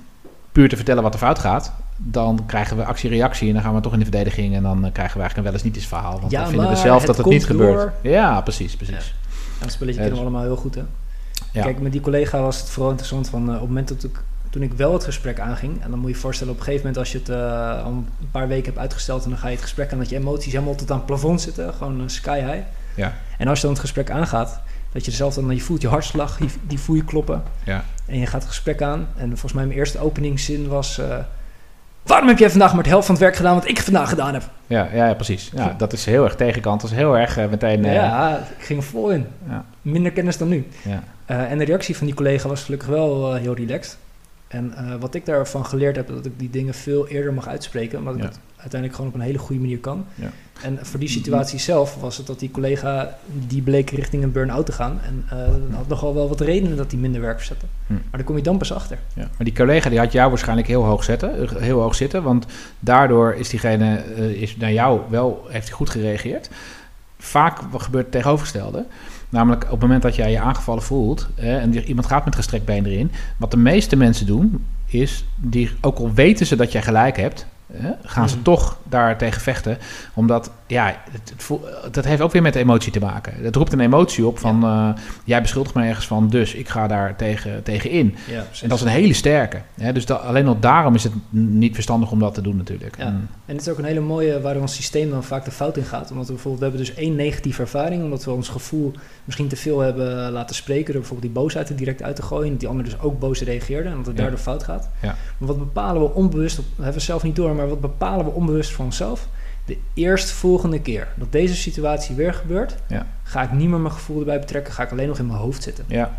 [0.52, 3.80] puur te vertellen wat er fout gaat, dan krijgen we actie-reactie en dan gaan we
[3.80, 5.86] toch in de verdediging en dan eh, krijgen we eigenlijk een wel eens niet eens
[5.86, 6.20] verhaal.
[6.20, 7.92] Want Ja, dan vinden we zelf het dat het niet gebeurt.
[8.02, 8.94] Ja, precies, precies.
[9.06, 9.12] Ja,
[9.60, 10.82] dat spelletje kennen we allemaal heel goed, hè?
[11.52, 11.62] Ja.
[11.62, 13.42] Kijk, met die collega was het vooral interessant van...
[13.48, 15.82] eh, op het moment dat ik, toen ik wel het gesprek aanging...
[15.82, 17.04] en dan moet je je voorstellen, op een gegeven moment...
[17.04, 19.24] als je het eh, al een paar weken hebt uitgesteld...
[19.24, 21.40] en dan ga je het gesprek aan dat je emoties helemaal tot aan het plafond
[21.40, 21.74] zitten.
[21.74, 22.62] Gewoon eh, sky high.
[22.94, 23.12] Ja.
[23.38, 24.60] En als je dan het gesprek aangaat...
[24.92, 25.54] dat je zelf dan...
[25.54, 27.42] je voelt je hartslag, die, die voel je kloppen.
[27.64, 27.84] Ja.
[28.06, 29.06] En je gaat het gesprek aan.
[29.16, 30.98] En volgens mij mijn eerste openingszin was...
[30.98, 31.16] eh,
[32.02, 34.34] Waarom heb jij vandaag maar de helft van het werk gedaan wat ik vandaag gedaan
[34.34, 34.42] heb?
[34.66, 35.50] Ja, ja, ja, precies.
[35.54, 36.80] Ja, dat is heel erg tegenkant.
[36.80, 37.82] Dat is heel erg meteen...
[37.82, 39.26] ja, ik ging er vol in.
[39.48, 39.64] Ja.
[39.82, 40.68] Minder kennis dan nu.
[40.82, 41.02] ja.
[41.26, 43.96] En de reactie van die collega was gelukkig wel heel relaxed.
[44.48, 47.98] En eh, wat ik daarvan geleerd heb, dat ik die dingen veel eerder mag uitspreken,
[47.98, 48.26] omdat ik Ja.
[48.26, 50.04] het uiteindelijk gewoon op een hele goede manier kan.
[50.14, 50.30] Ja.
[50.62, 54.66] En voor die situatie zelf was het dat die collega, die bleek richting een burn-out
[54.66, 55.00] te gaan.
[55.02, 57.64] En eh had nogal wel wat redenen dat hij minder werk verzette.
[57.86, 57.92] Hm.
[57.92, 58.98] Maar daar kom je dan pas achter.
[59.14, 59.22] Ja.
[59.22, 62.22] Maar die collega die had jou waarschijnlijk heel hoog, zetten, eh, heel hoog zitten.
[62.22, 62.46] Want
[62.80, 66.50] daardoor is diegene is naar jou wel, heeft hij goed gereageerd.
[67.18, 68.86] Vaak gebeurt het tegenovergestelde.
[69.28, 72.64] Namelijk op het moment dat jij je aangevallen voelt en die- iemand gaat met gestrekt
[72.64, 73.10] been erin.
[73.36, 77.46] Wat de meeste mensen doen, is die, ook al weten ze dat jij gelijk hebt,
[78.02, 78.44] gaan ze Mhm.
[78.44, 79.78] toch daar tegen vechten.
[80.14, 83.32] Omdat, ja, het, het voel- dat heeft ook weer met emotie te maken.
[83.44, 84.88] Het roept een emotie op van, eh,
[85.24, 88.14] jij beschuldigt me ergens van, dus ik ga daar tegen, tegen in.
[88.28, 89.60] Ja, En dat is een hele sterke.
[89.74, 89.92] Hè?
[89.92, 92.96] Dus alleen al daarom is het niet verstandig om dat te doen natuurlijk.
[92.98, 93.04] Ja.
[93.04, 95.76] En- En het is ook een hele mooie waar ons systeem dan vaak de fout
[95.76, 96.10] in gaat.
[96.10, 98.92] Omdat we bijvoorbeeld, we hebben dus één negatieve ervaring, omdat we ons gevoel
[99.24, 102.44] misschien te veel hebben laten spreken door bijvoorbeeld die boosheid er direct uit te gooien.
[102.44, 104.88] En dat die ander dus ook boos reageerde en dat het daardoor fout gaat.
[105.02, 105.14] Ja.
[105.38, 108.30] Maar wat bepalen we onbewust, dat hebben we zelf niet door, maar wat bepalen we
[108.30, 109.28] onbewust voor onszelf?
[109.68, 113.06] De eerstvolgende keer dat deze situatie weer gebeurt, Ja.
[113.22, 115.62] ga ik niet meer mijn gevoel erbij betrekken, ga ik alleen nog in mijn hoofd
[115.62, 115.84] zitten.
[115.88, 116.10] ja.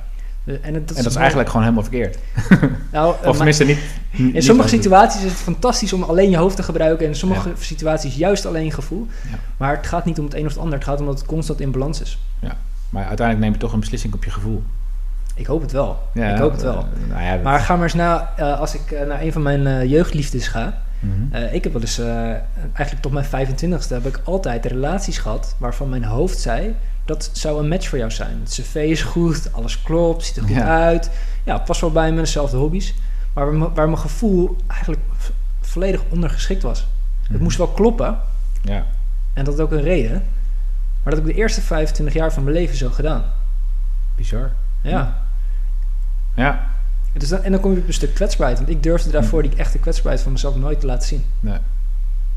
[0.46, 2.18] Eh, En, het, en dat is eigenlijk gewoon helemaal verkeerd.
[2.92, 3.80] Nou, eh, Of maar- tenminste niet...
[4.36, 7.06] in sommige situaties is het fantastisch om alleen je hoofd te gebruiken.
[7.06, 9.08] En in sommige situaties juist alleen je gevoel.
[9.32, 9.38] Ja.
[9.58, 10.74] Maar het gaat niet om het een of het ander.
[10.74, 12.18] Het gaat om dat het constant in balans is.
[12.90, 14.64] Maar uiteindelijk neem je toch een beslissing op je gevoel.
[15.36, 16.00] Ik hoop het wel.
[16.14, 16.78] Ja, ik hoop het wel.
[16.78, 19.32] eh, nou ja, dat- Maar ga maar eens na, eh, als ik eh, naar een
[19.32, 20.82] van mijn eh, jeugdliefdes ga.
[21.00, 21.36] Mhm.
[21.36, 22.08] eh, ik heb wel eens, eh,
[22.74, 26.76] eigenlijk tot mijn 25ste, heb ik altijd relaties gehad waarvan mijn hoofd zei,
[27.06, 28.40] dat zou een match voor jou zijn.
[28.40, 30.78] Het cv is goed, alles klopt, ziet er goed Ja.
[30.86, 31.10] uit.
[31.44, 32.94] Ja, past wel bij me, dezelfde hobby's.
[33.34, 35.02] Maar waar, mijn gevoel eigenlijk
[35.62, 36.80] volledig ondergeschikt was.
[37.22, 37.44] Het Mhm.
[37.44, 38.18] moest wel kloppen,
[38.62, 38.86] Ja.
[39.34, 40.24] en dat had ook een reden.
[41.04, 43.24] Maar dat heb ik de eerste 25 jaar van mijn leven zo gedaan.
[44.16, 44.52] Bizar.
[44.82, 45.22] Ja.
[46.36, 46.68] Ja.
[47.20, 48.58] Dus dan, en dan kom je op een stuk kwetsbaarheid.
[48.60, 49.50] Want ik durfde daarvoor Mhm.
[49.50, 51.24] die echte kwetsbaarheid van mezelf nooit te laten zien.
[51.40, 51.58] Nee.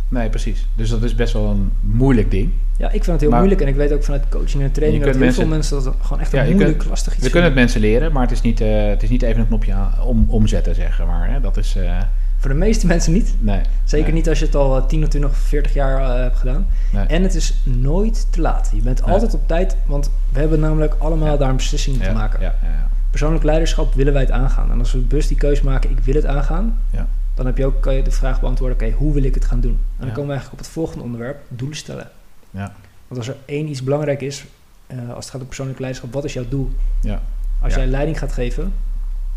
[0.08, 0.66] nee, precies.
[0.74, 2.50] Dus dat is best wel een moeilijk ding.
[2.76, 3.60] Ja, ik vind het heel Maar- moeilijk.
[3.60, 6.32] En ik weet ook vanuit coaching en training dat heel veel mensen- dat gewoon echt
[6.32, 8.86] een moeilijk, kunt- lastig iets We kunnen het mensen leren, maar het is niet, eh,
[8.86, 11.30] het is niet even een knopje aan, om, omzetten, zeg maar.
[11.30, 11.40] Hè?
[11.40, 11.76] Dat is...
[11.76, 11.98] eh,
[12.36, 13.34] Voor de meeste mensen niet.
[13.38, 13.60] nee.
[13.84, 14.14] Zeker Nee.
[14.16, 16.66] niet als je het al eh, 10 of 20 of 40 jaar eh, hebt gedaan.
[16.92, 17.06] Nee.
[17.06, 18.70] En het is nooit te laat.
[18.74, 21.36] Je bent altijd op tijd, want we hebben namelijk allemaal Ja.
[21.36, 22.40] daar een beslissing ja, te maken.
[22.40, 22.88] Ja, ja.
[23.12, 24.70] Persoonlijk leiderschap willen wij het aangaan.
[24.70, 27.08] En als we bewust die keuze maken, ik wil het aangaan, Ja.
[27.34, 29.60] dan heb je ook, kan je de vraag beantwoorden, oké, hoe wil ik het gaan
[29.60, 29.70] doen?
[29.72, 30.12] En dan Ja.
[30.12, 32.08] komen we eigenlijk op het volgende onderwerp, doelen stellen.
[32.50, 32.72] Ja.
[33.08, 34.44] Want als er één iets belangrijk is,
[34.86, 36.70] eh, als het gaat om persoonlijk leiderschap, wat is jouw doel?
[37.00, 37.22] Ja.
[37.60, 38.72] Als jij leiding gaat geven,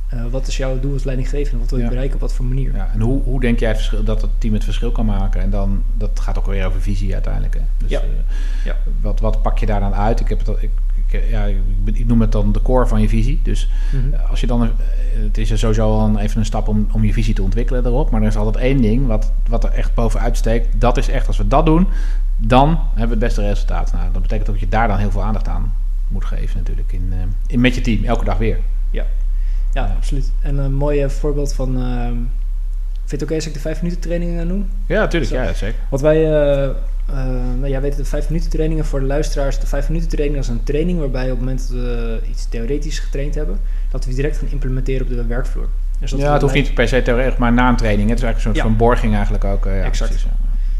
[0.09, 1.59] eh, wat is jouw doel als leidinggevende?
[1.59, 2.15] Wat wil je bereiken?
[2.15, 2.75] Op wat voor manier?
[2.75, 5.41] Ja, en hoe, hoe denk jij verschil, dat het team het verschil kan maken?
[5.41, 7.53] En dan, dat gaat ook weer over visie uiteindelijk.
[7.53, 7.61] Hè?
[7.77, 7.99] Dus, Ja.
[7.99, 8.05] eh,
[8.65, 8.75] Ja.
[9.01, 10.19] Wat, wat pak je daar dan uit?
[10.19, 10.71] Ik, heb het, ik,
[11.09, 11.43] ik, ja,
[11.85, 13.39] ik, noem het dan de core van je visie.
[13.43, 14.13] Dus Mhm.
[14.13, 14.69] eh, als je dan, eh,
[15.23, 18.09] het is er sowieso al even een stap om, om je visie te ontwikkelen erop.
[18.11, 20.81] Maar er is altijd één ding wat, wat er echt bovenuit steekt.
[20.81, 21.87] Dat is echt, als we dat doen,
[22.37, 23.91] dan hebben we het beste resultaat.
[23.93, 25.73] Nou, dat betekent ook dat je daar dan heel veel aandacht aan
[26.07, 26.91] moet geven natuurlijk.
[26.91, 28.59] In, eh, in, met je team, elke dag weer.
[28.91, 29.05] Ja,
[29.73, 29.93] Ja.
[29.97, 30.31] absoluut.
[30.41, 31.77] En een mooi eh, voorbeeld van...
[31.81, 32.13] ehm,
[33.05, 34.69] vind je het oké als ik de 5 minuten trainingen eh, noem?
[34.85, 35.31] Ja, natuurlijk.
[35.31, 35.79] Ja, zeker.
[35.89, 36.41] Wat wij...
[36.63, 36.69] eh,
[37.07, 37.15] eh,
[37.59, 39.59] nou, jij weet de 5 minuten trainingen voor de luisteraars.
[39.59, 42.99] De 5 minuten training is een training waarbij op het moment dat we iets theoretisch
[42.99, 43.59] getraind hebben...
[43.91, 45.67] dat we direct gaan implementeren op de werkvloer.
[45.99, 48.09] Dus dat Ja, het hoeft niet per se theoretisch, maar na een training.
[48.09, 48.61] Het is eigenlijk een soort Ja.
[48.77, 49.65] van borging eigenlijk ook.
[49.65, 50.09] eh, ja, Exact.
[50.09, 50.35] precies, ja.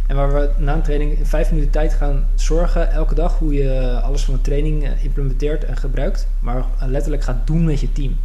[0.07, 3.53] En waar we na een training in vijf minuten tijd gaan zorgen, elke dag, hoe
[3.53, 6.28] je alles van de training eh, implementeert en gebruikt.
[6.39, 8.17] Maar letterlijk gaat doen met je team.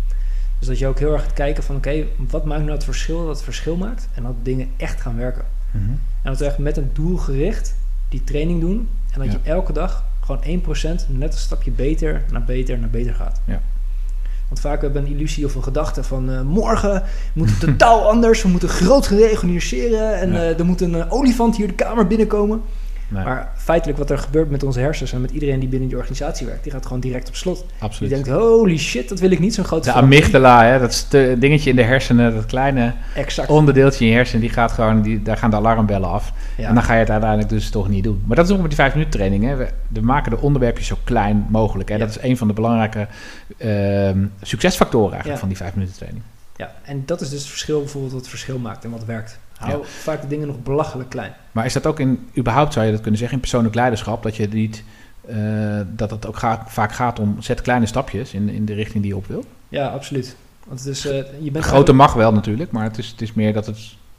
[0.58, 3.18] Dus dat je ook heel erg gaat kijken van, oké, wat maakt nou het verschil
[3.26, 4.08] dat het verschil maakt?
[4.14, 5.44] En dat dingen echt gaan werken.
[5.70, 5.84] Mhm.
[5.90, 7.74] En dat we echt met een doel gericht
[8.10, 8.88] die training doen.
[9.12, 13.14] En dat je elke dag gewoon 1% net een stapje beter naar beter naar beter
[13.14, 13.40] gaat.
[13.44, 13.60] Ja.
[14.48, 17.02] Want vaak hebben we een illusie of een gedachte van eh, morgen
[17.32, 18.42] moet het totaal anders.
[18.42, 20.38] We moeten groot gereorganiseren en Ja.
[20.38, 22.62] eh, er moet een eh, olifant hier de kamer binnenkomen.
[23.10, 25.96] Nee, Maar feitelijk wat er gebeurt met onze hersens en met iedereen die binnen die
[25.98, 27.56] organisatie werkt, die gaat gewoon direct op slot.
[27.58, 28.10] Die absoluut.
[28.12, 30.22] denkt, holy shit, dat wil ik niet, zo'n grote de verandering.
[30.24, 31.06] amygdala, hè, dat
[31.40, 33.48] dingetje in de hersenen, dat kleine Exact.
[33.50, 36.32] onderdeeltje in je hersenen, die gaat gewoon, die, daar gaan de alarmbellen af.
[36.56, 36.68] Ja.
[36.68, 38.22] En dan ga je het uiteindelijk dus toch niet doen.
[38.26, 39.44] Maar dat is ook met die 5 minuten training.
[39.44, 39.56] Hè.
[39.56, 41.88] We, we maken de onderwerpjes zo klein mogelijk.
[41.88, 41.94] Hè.
[41.94, 42.00] Ja.
[42.00, 43.06] Dat is een van de belangrijke
[43.58, 45.38] ehm, succesfactoren eigenlijk Ja.
[45.40, 46.22] van die 5 minuten training.
[46.56, 49.38] ja, en dat is dus het verschil bijvoorbeeld wat het verschil maakt en wat werkt.
[49.68, 51.32] Hou vaak de dingen nog belachelijk klein.
[51.52, 54.36] Maar is dat ook in, überhaupt zou je dat kunnen zeggen, in persoonlijk leiderschap, dat
[54.36, 54.84] je niet,
[55.28, 59.02] eh, dat het ook ga- vaak gaat om zet kleine stapjes in, in de richting
[59.02, 59.44] die je op wil?
[59.68, 60.36] Ja, absoluut.
[60.66, 63.32] Want het is, eh, je bent Grote mag wel natuurlijk, maar het is, het is
[63.32, 63.78] meer dat het,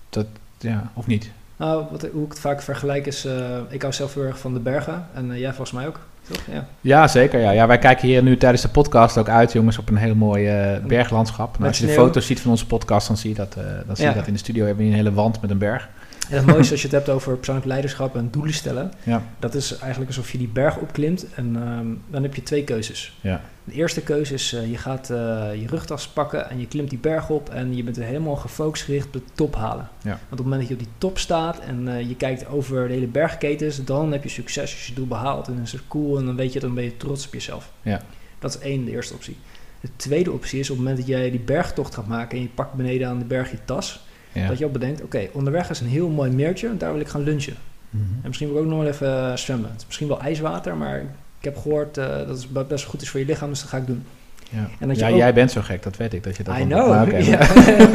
[0.09, 0.25] dat,
[0.57, 1.31] ja, of niet?
[1.57, 4.53] Nou, wat, hoe ik het vaak vergelijk is, eh, ik hou zelf heel erg van
[4.53, 5.99] de bergen en jij volgens mij ook.
[6.29, 6.41] Toch?
[6.51, 6.67] Ja.
[6.81, 7.39] Ja, zeker.
[7.39, 7.51] Ja.
[7.51, 10.47] ja, wij kijken hier nu tijdens de podcast ook uit, jongens, op een heel mooi
[10.47, 11.57] eh, berglandschap.
[11.57, 13.95] Nou, als je de foto's ziet van onze podcast, dan zie je dat, eh, dan
[13.95, 15.89] zie je dat in de studio hebben we een hele wand met een berg.
[16.31, 18.91] En het mooiste als je het hebt over persoonlijk leiderschap en doelen stellen.
[19.03, 19.23] Ja.
[19.39, 23.17] Dat is eigenlijk alsof je die berg opklimt en ehm, dan heb je twee keuzes.
[23.21, 23.41] Ja.
[23.63, 25.17] De eerste keuze is eh, je gaat eh,
[25.55, 28.83] je rugtas pakken en je klimt die berg op en je bent er helemaal gefocust
[28.83, 29.89] gericht op de top halen.
[30.03, 30.09] Ja.
[30.09, 32.87] Want op het moment dat je op die top staat en eh, je kijkt over
[32.87, 35.71] de hele bergketens, dan heb je succes als je je doel behaalt en dan is
[35.71, 37.71] het cool en dan weet je, dan ben je trots op jezelf.
[37.81, 38.01] Ja.
[38.39, 39.37] Dat is één, de eerste optie.
[39.81, 42.49] De tweede optie is op het moment dat jij die bergtocht gaat maken en je
[42.49, 44.47] pakt beneden aan de berg je tas, Ja.
[44.47, 47.07] dat je ook bedenkt, oké, onderweg is een heel mooi meertje en daar wil ik
[47.07, 47.55] gaan lunchen.
[47.89, 48.03] Mhm.
[48.03, 49.69] En misschien wil ik ook nog wel even eh, zwemmen.
[49.71, 50.99] Het is misschien wel ijswater, maar
[51.39, 53.69] ik heb gehoord eh, dat het be- best goed is voor je lichaam, dus dat
[53.69, 54.05] ga ik doen.
[54.49, 56.23] Ja, En dat je ja ook- jij bent zo gek, dat weet ik.
[56.23, 57.11] Dat je dat I know.
[57.31, 57.43] Ja.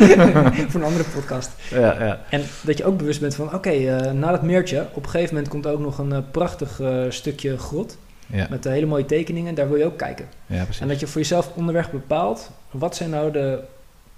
[0.70, 1.50] voor een andere podcast.
[1.70, 2.20] Ja, ja.
[2.30, 5.34] En dat je ook bewust bent van, oké, eh, na dat meertje, op een gegeven
[5.34, 9.54] moment komt ook nog een prachtig stukje grot Ja, met hele mooie tekeningen.
[9.54, 10.24] Daar wil je ook kijken.
[10.46, 10.80] ja, precies.
[10.82, 13.58] En dat je voor jezelf onderweg bepaalt, wat zijn nou de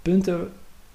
[0.02, 0.48] punten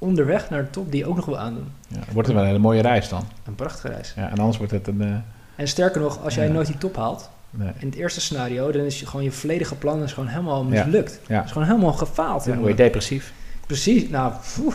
[0.03, 1.67] onderweg naar de top die je ook nog wil aandoen.
[1.87, 3.23] Ja, wordt het wel een hele mooie reis dan.
[3.45, 4.13] Een prachtige reis.
[4.15, 5.01] Ja, en anders wordt het een...
[5.01, 5.07] eh,
[5.55, 7.71] En sterker nog, als jij nooit die top haalt, nee.
[7.77, 11.19] in het eerste scenario, dan is je gewoon je volledige plan is gewoon helemaal mislukt.
[11.27, 11.35] Ja.
[11.35, 12.45] Het is gewoon helemaal gefaald.
[12.45, 13.33] Ja, word je depressief
[13.67, 14.33] Precies, nou,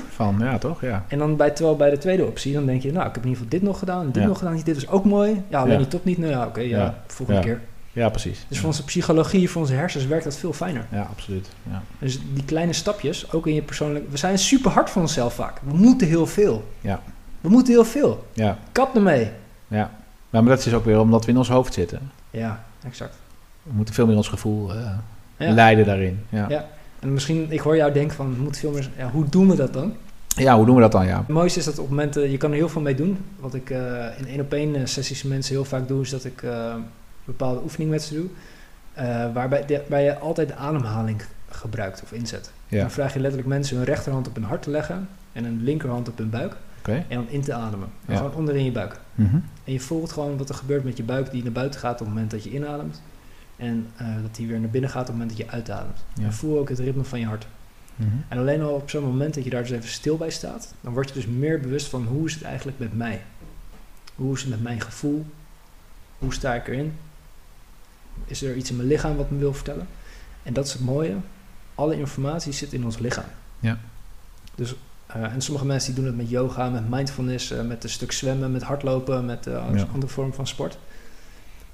[0.08, 0.80] van, ja toch?
[0.80, 1.04] Ja.
[1.08, 3.28] En dan bij, terwijl bij de tweede optie, dan denk je, nou, ik heb in
[3.28, 4.28] ieder geval dit nog gedaan, dit Ja.
[4.28, 5.42] nog gedaan, dit is ook mooi.
[5.48, 6.94] Ja, alleen die top niet, nou ja, oké, ja, Ja.
[7.06, 7.60] volgende keer.
[7.92, 8.38] Ja, precies.
[8.38, 8.56] Dus ja.
[8.56, 10.86] voor onze psychologie, voor onze hersens werkt dat veel fijner.
[10.90, 11.48] Ja, absoluut.
[11.70, 11.82] Ja.
[11.98, 14.10] Dus die kleine stapjes, ook in je persoonlijk...
[14.10, 15.60] We zijn super hard van onszelf vaak.
[15.64, 16.68] We moeten heel veel.
[16.80, 17.00] Ja.
[17.40, 18.26] We moeten heel veel.
[18.32, 18.58] Ja.
[18.72, 19.30] Kap ermee.
[19.68, 19.90] ja.
[20.30, 22.10] Maar, maar dat is ook weer omdat we in ons hoofd zitten.
[22.30, 23.16] Ja, exact.
[23.62, 24.90] We moeten veel meer ons gevoel eh,
[25.36, 25.52] Ja.
[25.52, 26.20] leiden daarin.
[26.28, 26.46] Ja.
[26.48, 26.66] Ja.
[27.00, 28.90] En misschien, ik hoor jou denken van, we moeten veel meer...
[28.96, 29.94] Ja, hoe doen we dat dan?
[30.36, 31.06] ja, hoe doen we dat dan?
[31.06, 31.18] Ja.
[31.18, 33.18] Het mooiste is dat op momenten, je kan er heel veel mee doen.
[33.40, 33.78] Wat ik eh,
[34.18, 36.74] in één op één eh, sessies mensen heel vaak doe, is dat ik eh,
[37.32, 38.26] bepaalde oefeningen met ze doe.
[38.94, 42.50] eh, waarbij de, waar je altijd de ademhaling gebruikt of inzet.
[42.68, 42.80] Ja.
[42.80, 46.08] Dan vraag je letterlijk mensen hun rechterhand op hun hart te leggen en een linkerhand
[46.08, 46.56] op hun buik.
[47.08, 47.88] En dan in te ademen.
[48.06, 48.16] Ja.
[48.16, 49.00] Gewoon onderin je buik.
[49.14, 49.34] Mhm.
[49.64, 51.98] En je voelt gewoon wat er gebeurt met je buik die naar buiten gaat op
[51.98, 53.02] het moment dat je inademt.
[53.56, 56.04] En eh, dat die weer naar binnen gaat op het moment dat je uitademt.
[56.14, 56.24] Ja.
[56.24, 57.46] En voel ook het ritme van je hart.
[57.96, 58.08] Mhm.
[58.28, 60.92] En alleen al op zo'n moment dat je daar dus even stil bij staat, dan
[60.92, 63.22] word je dus meer bewust van hoe is het eigenlijk met mij?
[64.14, 65.26] Hoe is het met mijn gevoel?
[66.18, 66.92] Hoe sta ik erin?
[68.26, 69.86] Is er iets in mijn lichaam wat me wil vertellen?
[70.42, 71.14] En dat is het mooie.
[71.74, 73.24] Alle informatie zit in ons lichaam.
[73.60, 73.78] Ja.
[74.54, 74.74] Dus,
[75.06, 78.12] eh, en sommige mensen die doen het met yoga, met mindfulness, eh, met een stuk
[78.12, 79.64] zwemmen, met hardlopen, met Ja.
[79.92, 80.78] andere vormen van sport.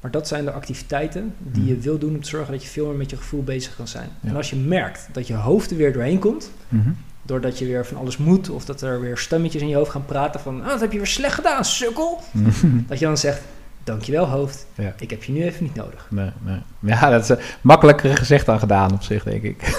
[0.00, 1.70] Maar dat zijn de activiteiten die Mhm.
[1.72, 3.88] je wil doen om te zorgen dat je veel meer met je gevoel bezig kan
[3.88, 4.08] zijn.
[4.20, 4.28] Ja.
[4.28, 6.90] En als je merkt dat je hoofd er weer doorheen komt, Mhm.
[7.22, 10.04] doordat je weer van alles moet, of dat er weer stemmetjes in je hoofd gaan
[10.04, 12.20] praten van, ah, dat heb je weer slecht gedaan, sukkel.
[12.32, 12.78] Mhm.
[12.86, 13.40] Dat je dan zegt,
[13.84, 14.92] dankjewel hoofd, Ja.
[14.98, 16.06] ik heb je nu even niet nodig.
[16.10, 16.58] Nee, nee.
[16.80, 19.76] Ja, dat is eh, makkelijker gezegd dan gedaan op zich, denk ik.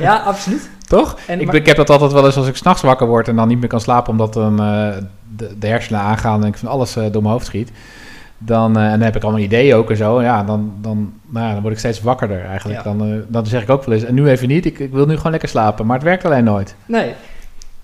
[0.00, 0.70] ja, absoluut.
[0.86, 1.18] Toch?
[1.26, 3.36] En, Ik, maar- ik heb dat altijd wel eens als ik s'nachts wakker word en
[3.36, 4.88] dan niet meer kan slapen omdat dan eh,
[5.36, 7.70] de, de hersenen aangaan en ik van alles eh, door mijn hoofd schiet.
[8.38, 10.22] Dan, en dan heb ik allemaal ideeën ook en zo.
[10.22, 12.78] Ja, dan, dan, nou ja, dan word ik steeds wakkerder eigenlijk.
[12.84, 12.92] Ja.
[12.94, 15.16] Dan, dan zeg ik ook wel eens, en nu even niet, ik, ik wil nu
[15.16, 15.86] gewoon lekker slapen.
[15.86, 16.74] Maar het werkt alleen nooit.
[16.86, 17.14] Nee,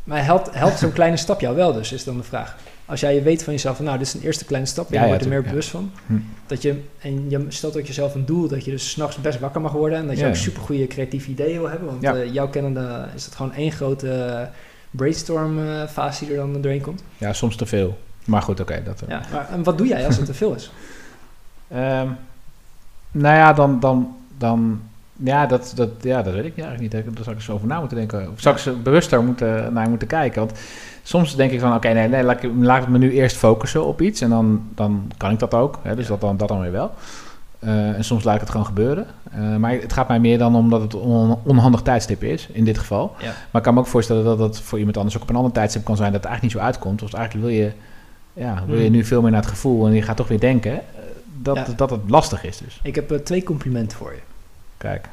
[0.05, 2.57] maar helpt, helpt zo'n kleine stap jou wel dus, is dan de vraag.
[2.91, 4.95] Als jij je weet van jezelf, van, nou, dit is een eerste kleine stap, en
[4.95, 5.91] Ja, je wordt er meer bewust van.
[6.07, 6.15] Hm.
[6.47, 9.61] Dat je, en je stelt ook jezelf een doel dat je dus s'nachts best wakker
[9.61, 11.89] mag worden en dat je ook super goede creatieve ideeën wil hebben.
[11.89, 14.47] Want eh, jouw kennende is het gewoon één grote eh,
[14.91, 17.03] brainstorm eh, fase die er dan doorheen komt.
[17.19, 17.99] Ja, soms te veel.
[18.25, 18.83] Maar goed, oké.
[18.85, 19.03] dat.
[19.09, 20.71] Ja, maar en wat doe jij als het te veel is?
[21.69, 22.09] Ehm,
[23.11, 24.81] nou ja, dan, dan, dan
[25.13, 26.93] ja, dat, dat, ja, dat weet ik eigenlijk niet.
[26.93, 28.31] Daar zou ik eens over na moeten denken.
[28.33, 30.41] Of zou ik eens bewuster moeten, naar moeten kijken.
[30.41, 30.59] Want
[31.03, 33.85] soms denk ik van, oké, nee, nee laat, ik, laat ik me nu eerst focussen
[33.87, 34.21] op iets.
[34.21, 35.79] En dan, dan kan ik dat ook.
[35.83, 36.11] Hè, dus Ja.
[36.11, 36.91] dat, dan, dat dan weer wel.
[37.59, 39.07] Eh, en soms laat ik het gewoon gebeuren.
[39.33, 42.65] Eh, maar het gaat mij meer dan omdat het een on, onhandig tijdstip is, in
[42.65, 43.15] dit geval.
[43.19, 43.25] Ja.
[43.27, 45.53] Maar ik kan me ook voorstellen dat dat voor iemand anders ook op een ander
[45.53, 47.03] tijdstip kan zijn dat het eigenlijk niet zo uitkomt.
[47.03, 47.73] Of eigenlijk wil je,
[48.33, 48.93] ja, wil je Hmm.
[48.93, 50.81] nu veel meer naar het gevoel en je gaat toch weer denken eh,
[51.43, 51.67] dat, Ja.
[51.77, 52.81] dat het lastig is dus.
[52.83, 54.21] Ik heb twee complimenten voor je.
[54.77, 55.09] Kijk.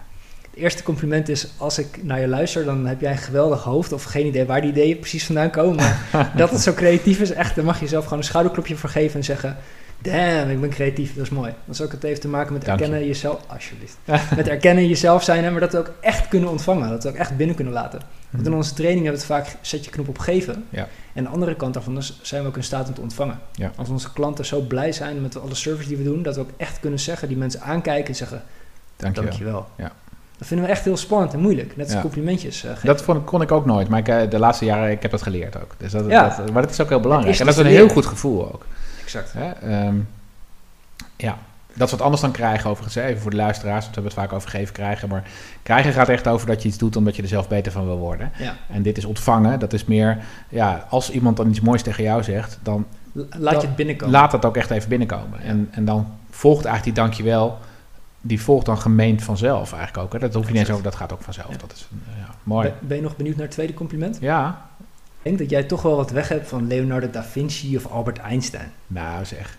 [0.58, 3.92] Het eerste compliment is, als ik naar je luister, dan heb jij een geweldig hoofd.
[3.92, 5.76] Of geen idee waar die ideeën precies vandaan komen.
[5.76, 8.90] Maar dat het zo creatief is, echt, daar mag je jezelf gewoon een schouderklopje voor
[8.90, 9.58] geven en zeggen...
[10.02, 11.54] Damn, ik ben creatief, dat is mooi.
[11.66, 12.86] Dat is ook het heeft te maken met Dank je.
[12.86, 13.40] erkennen jezelf...
[13.48, 13.98] Alsjeblieft.
[14.36, 16.90] met erkennen jezelf zijn, maar dat we ook echt kunnen ontvangen.
[16.90, 18.00] Dat we ook echt binnen kunnen laten.
[18.30, 20.66] Want in onze training hebben we het vaak, zet je knop op geven.
[20.70, 20.88] Ja.
[21.14, 23.40] En de andere kant daarvan is, zijn we ook in staat om te ontvangen.
[23.52, 23.72] Ja.
[23.76, 26.52] Als onze klanten zo blij zijn met alle service die we doen, dat we ook
[26.58, 28.44] echt kunnen zeggen, die mensen aankijken en zeggen...
[28.96, 29.30] Dankjewel.
[29.30, 29.68] Dankjewel.
[29.78, 29.92] Ja.
[30.38, 31.76] Dat vinden we echt heel spannend en moeilijk.
[31.78, 32.02] Net als Ja.
[32.02, 32.88] complimentjes eh, geven.
[32.88, 35.22] Dat vond, kon ik ook nooit, maar ik, eh, de laatste jaren ik heb dat
[35.22, 35.76] geleerd ook.
[35.78, 36.36] Dus dat, Ja.
[36.38, 37.34] dat, maar dat is ook heel belangrijk.
[37.34, 38.66] is En dat is een heel goed gevoel ook.
[39.04, 39.34] Exact.
[39.38, 39.52] Hè?
[39.52, 39.96] Ehm,
[41.16, 41.38] ja.
[41.74, 42.96] Dat is wat anders dan krijgen overigens.
[43.06, 45.10] Even voor de luisteraars, want we hebben het vaak over geven krijgen.
[45.10, 45.24] Maar
[45.64, 47.98] krijgen gaat echt over dat je iets doet omdat je er zelf beter van wil
[47.98, 48.32] worden.
[48.38, 48.56] Ja.
[48.72, 49.60] En dit is ontvangen.
[49.60, 50.18] Dat is meer,
[50.50, 52.86] ja, als iemand dan iets moois tegen jou zegt, dan
[53.38, 54.14] Laat je het binnenkomen.
[54.14, 55.42] laat dat ook echt even binnenkomen.
[55.42, 57.58] En, en dan volgt eigenlijk die dankjewel,
[58.22, 60.14] die volgt dan gemeend vanzelf eigenlijk ook.
[60.14, 60.20] Hè.
[60.20, 61.52] Dat hoef je niet eens over, dat gaat ook vanzelf.
[61.52, 61.58] Ja.
[61.58, 61.88] Dat is
[62.18, 62.68] ja, mooi.
[62.68, 64.18] Ben, ben je nog benieuwd naar het tweede compliment?
[64.22, 67.86] Ja, Ik denk dat jij toch wel wat weg hebt van Leonardo da Vinci of
[67.86, 68.72] Albert Einstein.
[68.88, 69.58] nou zeg.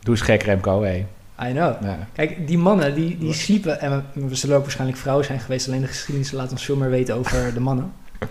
[0.00, 1.06] Doe eens gek Remco, hé.
[1.42, 1.82] I know.
[1.82, 1.98] Ja.
[2.12, 5.80] Kijk, die mannen die, die sliepen, en we, zullen ook waarschijnlijk vrouwen zijn geweest, alleen
[5.80, 7.92] de geschiedenis laat ons veel meer weten over de mannen.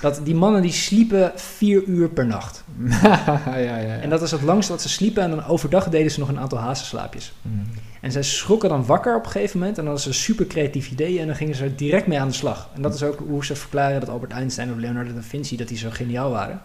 [0.00, 2.64] Dat die mannen die sliepen vier uur per nacht.
[3.02, 3.96] ja, ja, ja.
[3.96, 6.38] En dat is het langste wat ze sliepen en dan overdag deden ze nog een
[6.38, 7.32] aantal hazenslaapjes.
[7.42, 7.62] Mm.
[8.00, 10.46] En zij schrokken dan wakker op een gegeven moment en dan hadden ze een super
[10.46, 12.68] creatief idee en dan gingen ze er direct mee aan de slag.
[12.74, 15.68] En dat is ook hoe ze verklaren dat Albert Einstein of Leonardo da Vinci dat
[15.68, 16.60] die zo geniaal waren.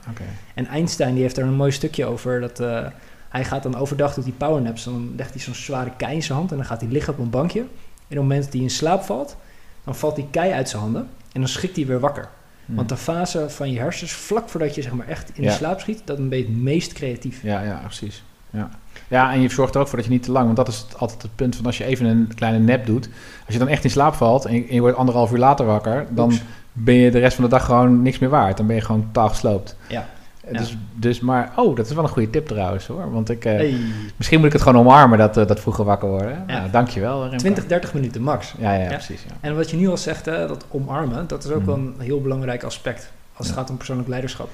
[0.54, 2.86] En Einstein die heeft er een mooi stukje over dat eh,
[3.30, 4.84] hij gaat dan overdag doet hij powernaps.
[4.84, 7.20] Dan legt hij zo'n zware kei in zijn hand en dan gaat hij liggen op
[7.20, 7.60] een bankje.
[7.60, 9.36] En op het moment dat hij in slaap valt,
[9.84, 12.28] dan valt die kei uit zijn handen en dan schrikt hij weer wakker.
[12.66, 12.76] Mm.
[12.76, 15.50] Want de fase van je hersens, vlak voordat je zeg maar echt in Ja.
[15.50, 17.42] de slaap schiet, dat ben je het meest creatief.
[17.44, 18.24] Ja, ja, precies.
[18.50, 18.70] Ja.
[19.08, 20.46] Ja, en je zorgt er ook voor dat je niet te lang...
[20.46, 23.10] Want dat is altijd het punt van als je even een kleine nap doet...
[23.46, 25.66] Als je dan echt in slaap valt en je, en je wordt anderhalf uur later
[25.66, 26.06] wakker...
[26.10, 26.42] dan Oeps.
[26.74, 28.58] ben je de rest van de dag gewoon niks meer waard.
[28.58, 29.76] Dan ben je gewoon totaal gesloopt.
[29.88, 30.08] Ja.
[30.48, 33.12] Eh, Dus, dus maar, oh, dat is wel een goede tip trouwens hoor.
[33.12, 33.76] Want ik, eh, Hey,
[34.18, 36.44] misschien moet ik het gewoon omarmen dat, eh, dat vroeger wakker worden.
[36.48, 36.58] Ja.
[36.58, 37.38] Nou, dankjewel Remco.
[37.38, 38.54] 20, 30 minuten max.
[38.58, 38.88] Ja, ja, Ja.
[38.88, 39.24] precies.
[39.28, 39.36] Ja.
[39.42, 41.66] En wat je nu al zegt, hè, dat omarmen, dat is ook Mhm.
[41.66, 44.50] wel een heel belangrijk aspect als het gaat om persoonlijk leiderschap.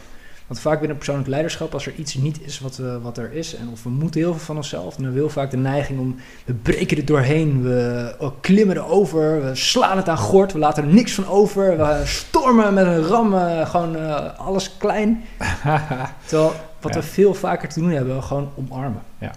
[0.52, 3.56] Want vaak binnen persoonlijk leiderschap, als er iets niet is wat, we, wat er is,
[3.56, 6.00] en of we moeten heel veel van onszelf, dan hebben we heel vaak de neiging
[6.00, 10.84] om, we breken er doorheen, we klimmen erover, we slaan het aan gort, we laten
[10.84, 15.24] er niks van over, we stormen met een ram, eh, gewoon eh, alles klein.
[16.26, 17.00] Terwijl wat Ja.
[17.00, 19.02] we veel vaker te doen hebben, gewoon omarmen.
[19.18, 19.32] Ja.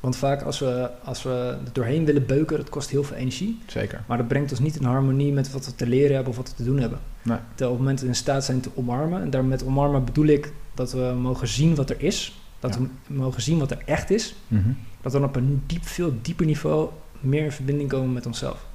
[0.00, 3.58] Want vaak als we, als we er doorheen willen beuken, dat kost heel veel energie.
[3.66, 4.02] Zeker.
[4.06, 6.48] Maar dat brengt ons niet in harmonie met wat we te leren hebben of wat
[6.48, 6.98] we te doen hebben.
[7.26, 7.38] Nee.
[7.48, 9.22] Terwijl op het moment dat we in staat zijn te omarmen.
[9.22, 12.40] En daarmee met omarmen bedoel ik dat we mogen zien wat er is.
[12.60, 12.80] Dat Ja.
[13.06, 14.34] we mogen zien wat er echt is.
[14.48, 14.68] Mhm.
[15.00, 16.88] Dat we dan op een diep, veel dieper niveau
[17.20, 18.66] meer in verbinding komen met onszelf.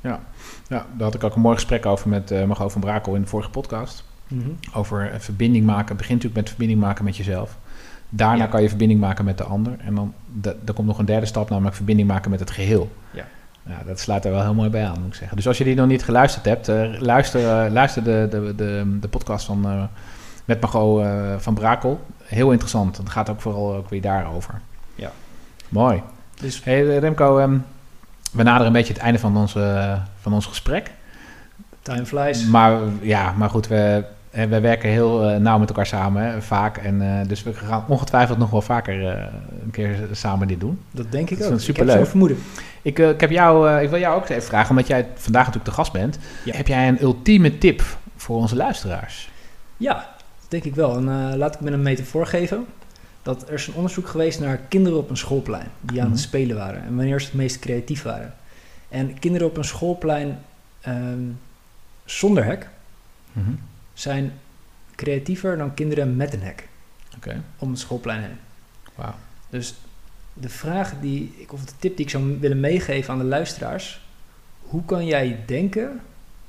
[0.00, 0.20] Ja,
[0.68, 3.26] daar had ik ook een mooi gesprek over met uh, Margot van Brakel in de
[3.26, 4.04] vorige podcast.
[4.28, 4.48] Mhm.
[4.74, 5.86] Over eh, verbinding maken.
[5.88, 7.56] Het begint natuurlijk met verbinding maken met jezelf.
[8.08, 8.48] Daarna Ja.
[8.50, 9.76] kan je verbinding maken met de ander.
[9.78, 12.90] En dan da- er komt nog een derde stap, namelijk verbinding maken met het geheel.
[13.10, 13.26] Ja.
[13.68, 15.36] Ja, dat sluit er wel heel mooi bij aan, moet ik zeggen.
[15.36, 18.98] Dus als je die nog niet geluisterd hebt, eh, luister, eh, luister de, de, de,
[19.00, 19.82] de podcast van, eh,
[20.44, 21.06] met Margot
[21.38, 22.00] van Brakel.
[22.22, 22.96] Heel interessant.
[22.96, 24.60] Het gaat ook vooral ook weer daarover.
[24.94, 25.10] Ja.
[25.68, 26.02] Mooi.
[26.40, 27.58] Dus Hey Remco, ehm,
[28.32, 30.90] we naderen een beetje het einde van ons, eh, van ons gesprek.
[31.82, 32.46] time flies.
[32.46, 34.04] Maar ja, maar goed, we,
[34.42, 36.76] eh, we werken heel eh, nauw met elkaar samen, hè, vaak.
[36.76, 39.06] En, eh, dus we gaan ongetwijfeld nog wel vaker
[39.64, 40.80] een keer samen dit doen.
[40.90, 41.52] dat denk ik dat is ook.
[41.52, 42.06] een Ik heb superleuk.
[42.06, 42.38] vermoeden.
[42.82, 45.76] Ik, ik, heb jou, ik wil jou ook even vragen, omdat jij vandaag natuurlijk de
[45.82, 46.18] gast bent.
[46.44, 46.56] Ja.
[46.56, 47.82] Heb jij een ultieme tip
[48.16, 49.30] voor onze luisteraars?
[49.76, 49.94] Ja,
[50.40, 50.96] dat denk ik wel.
[50.96, 52.66] En laat ik me een metafoor geven.
[53.22, 56.14] Dat er is een onderzoek geweest naar kinderen op een schoolplein die aan Mhm.
[56.16, 58.34] het spelen waren en wanneer ze het meest creatief waren.
[58.88, 60.38] En kinderen op een schoolplein
[60.80, 61.18] ehm,
[62.04, 62.68] zonder hek
[63.32, 63.50] Mhm.
[64.00, 64.32] Zijn
[64.94, 66.68] creatiever dan kinderen met een hek
[67.58, 68.36] om het schoolplein heen.
[69.50, 69.74] Dus
[70.32, 74.00] de vraag die ik, of de tip die ik zou willen meegeven aan de luisteraars:
[74.60, 76.00] hoe kan jij denken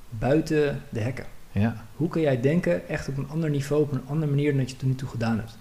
[0.09, 1.25] buiten de hekken?
[1.51, 4.59] Ja, Hoe kan jij denken echt op een ander niveau, op een andere manier dan
[4.59, 5.57] dat je tot nu toe gedaan hebt?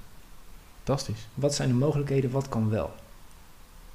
[0.84, 1.26] fantastisch.
[1.34, 2.94] Wat zijn de mogelijkheden, wat kan wel?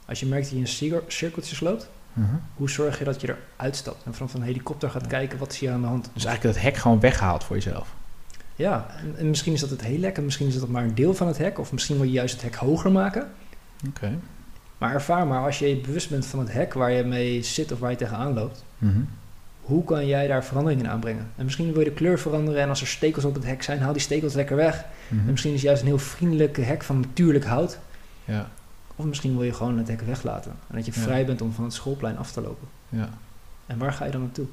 [0.05, 2.35] Als je merkt dat je in cir- cirkeltjes loopt, Mhm.
[2.55, 5.59] hoe zorg je dat je eruit stapt en vanaf een helikopter gaat kijken wat is
[5.59, 6.09] hier aan de hand?
[6.13, 7.93] Dus eigenlijk dat hek gewoon weggehaald voor jezelf.
[8.55, 11.13] Ja, en, en misschien is dat het heel lekker, misschien is dat maar een deel
[11.13, 13.27] van het hek, of misschien wil je juist het hek hoger maken.
[13.87, 14.11] Oké.
[14.77, 17.71] Maar ervaar maar, als je je bewust bent van het hek waar je mee zit
[17.71, 18.99] of waar je tegenaan loopt, Mhm.
[19.61, 21.27] hoe kan jij daar veranderingen in aanbrengen?
[21.35, 23.79] En misschien wil je de kleur veranderen en als er stekels op het hek zijn,
[23.81, 24.85] haal die stekels lekker weg.
[25.07, 25.19] Mhm.
[25.25, 27.79] En misschien is het juist een heel vriendelijke hek van natuurlijk hout.
[28.25, 28.49] Ja,
[28.95, 30.51] Of misschien wil je gewoon het hek weglaten.
[30.69, 31.01] En dat je Ja.
[31.01, 32.67] vrij bent om van het schoolplein af te lopen.
[32.89, 33.09] ja.
[33.65, 34.45] En waar ga je dan naartoe?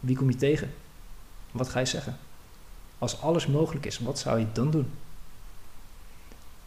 [0.00, 0.70] Wie kom je tegen?
[1.50, 2.16] Wat ga je zeggen?
[2.98, 4.90] Als alles mogelijk is, wat zou je dan doen?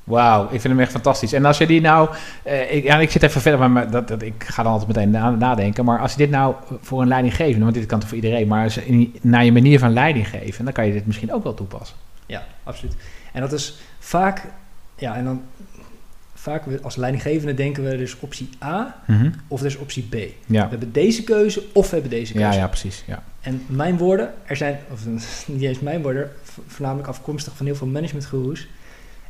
[0.03, 1.33] Wauw, ik vind hem echt fantastisch.
[1.33, 2.09] En als je die nou,
[2.43, 5.09] eh, ik, ja, ik zit even verder, maar- dat, dat, ik ga dan altijd meteen
[5.11, 5.85] na- nadenken.
[5.85, 8.63] Maar als je dit nou voor een leidinggevende, want dit kan toch voor iedereen, maar
[8.63, 11.43] als je in- naar je manier van leiding geven, dan kan je dit misschien ook
[11.43, 11.97] wel toepassen.
[12.25, 12.95] Ja, absoluut.
[13.33, 14.45] En dat is vaak,
[14.95, 15.41] ja, en dan
[16.43, 18.95] vaak we- als leidinggevende denken we er is optie A
[19.47, 20.11] of er is optie B.
[20.11, 20.69] We Ja.
[20.69, 22.57] hebben deze keuze of we hebben deze ja, keuze.
[22.59, 23.03] ja, precies.
[23.07, 23.23] Ja.
[23.41, 25.05] En mijn woorden, er zijn, of
[25.47, 28.67] niet eens mijn woorden, vo- voornamelijk afkomstig van heel veel managementgoeroes.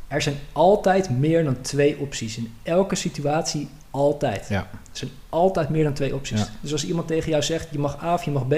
[0.08, 2.36] Er zijn altijd meer dan twee opties.
[2.36, 4.46] In elke situatie Altijd.
[4.48, 4.58] Ja.
[4.60, 6.40] Er zijn altijd meer dan twee opties.
[6.40, 6.46] Ja.
[6.60, 8.54] Dus als iemand tegen jou zegt, je mag A of je mag B,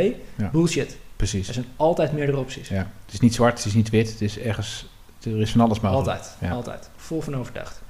[0.52, 0.96] bullshit.
[1.16, 1.48] Precies.
[1.48, 2.68] Er zijn altijd meerdere opties.
[2.68, 2.76] Ja.
[3.04, 4.86] Het is niet zwart, het is niet wit, het is ergens,
[5.22, 6.06] er is van alles mogelijk.
[6.08, 6.50] Altijd, Ja.
[6.50, 6.90] altijd.
[6.96, 7.82] Vol van overtuigd.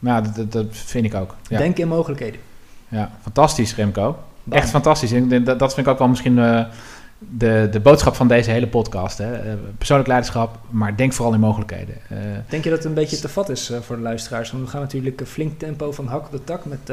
[0.00, 1.34] Nou, dat, dat, dat vind ik ook.
[1.48, 1.58] Ja.
[1.58, 2.40] Denken in mogelijkheden.
[2.88, 3.10] ja.
[3.22, 4.18] Fantastisch, Remco.
[4.44, 4.58] Bam.
[4.58, 5.12] Echt fantastisch.
[5.12, 6.64] En dat, dat vind ik ook wel misschien eh,
[7.18, 9.18] de, de boodschap van deze hele podcast.
[9.18, 9.32] Hè.
[9.34, 11.94] Eh, persoonlijk leiderschap, maar denk vooral in mogelijkheden.
[12.08, 12.16] Eh,
[12.48, 14.50] Denk je dat het een beetje te vat is voor de luisteraars?
[14.50, 16.92] Want we gaan natuurlijk een flink tempo van hak op de tak met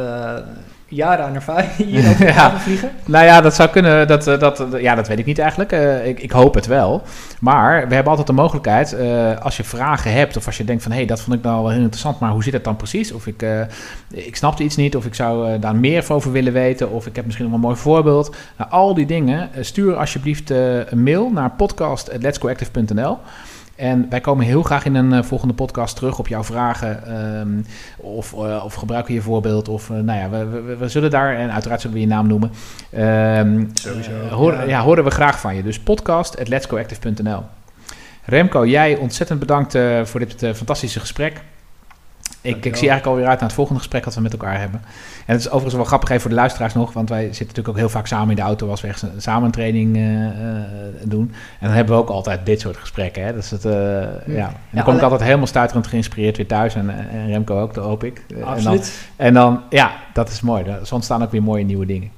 [0.87, 2.59] jaren aan ervaring hier over de Ja.
[2.59, 2.91] vliegen.
[3.05, 4.07] Nou ja, dat zou kunnen.
[4.07, 5.71] Dat, eh, dat, eh, ja, dat weet ik niet eigenlijk.
[5.71, 7.01] Eh, ik, ik hoop het wel.
[7.39, 8.95] Maar we hebben altijd de mogelijkheid,
[9.41, 11.71] als je vragen hebt of als je denkt van hé, dat vond ik nou wel
[11.71, 13.11] heel interessant, maar hoe zit het dan precies?
[13.11, 13.45] Of ik,
[14.11, 17.25] ik snapte iets niet, of ik zou daar meer over willen weten, of ik heb
[17.25, 18.35] misschien nog een mooi voorbeeld.
[18.57, 23.17] Nou, al die dingen, stuur alsjeblieft een mail naar podcast.letsgoactive.nl.
[23.77, 27.05] En wij komen heel graag in een eh, volgende podcast terug op jouw vragen.
[27.07, 27.61] ehm,
[27.97, 29.67] of, eh, of gebruiken je voorbeeld.
[29.67, 32.27] Of eh, nou ja, we, we, we zullen daar, en uiteraard zullen we je naam
[32.27, 32.51] noemen.
[32.91, 34.65] ehm, Sowieso, horen, ja.
[34.65, 34.81] ja.
[34.81, 35.63] horen we graag van je.
[35.63, 37.43] Dus podcast.letsgoactive.nl.
[38.25, 41.41] Remco, jij ontzettend bedankt voor dit fantastische gesprek.
[42.47, 44.81] Ik, zie eigenlijk alweer uit naar het volgende gesprek dat we met elkaar hebben.
[45.25, 47.67] En het is overigens wel grappig even voor de luisteraars nog, want wij zitten natuurlijk
[47.67, 50.33] ook heel vaak samen in de auto als we echt samen een training eh, eh,
[51.03, 51.33] doen.
[51.59, 53.23] En dan hebben we ook altijd dit soort gesprekken.
[53.23, 53.33] Hè?
[53.33, 53.77] Dus het, eh, ja.
[54.25, 56.75] En dan Ja, kom ik altijd helemaal stuiterend geïnspireerd weer thuis.
[56.75, 58.21] En, en Remco ook, dat hoop ik.
[58.27, 58.81] En dan,
[59.15, 60.63] en dan, ja, dat is mooi.
[60.83, 62.11] Zo ontstaan ook weer mooie nieuwe dingen.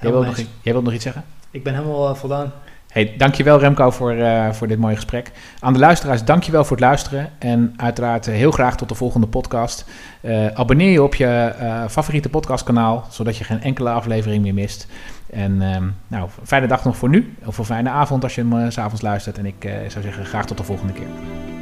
[0.00, 1.24] Jij wilt, nog, jij wilt nog iets zeggen?
[1.50, 2.52] Ik ben helemaal voldaan.
[2.92, 5.30] Hey, dankjewel Remco voor, eh, voor dit mooie gesprek.
[5.60, 7.30] Aan de luisteraars, dankjewel voor het luisteren.
[7.38, 9.84] En uiteraard eh, heel graag tot de volgende podcast.
[10.20, 11.52] Eh, abonneer je op je
[11.88, 14.86] favoriete podcastkanaal, zodat je geen enkele aflevering meer mist.
[15.30, 17.34] En ehm, nou, fijne dag nog voor nu.
[17.44, 19.38] Of een fijne avond als je hem s s'avonds luistert.
[19.38, 21.08] En ik zou zeggen, graag tot de volgende keer.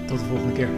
[0.07, 0.69] Tot de volgende keer.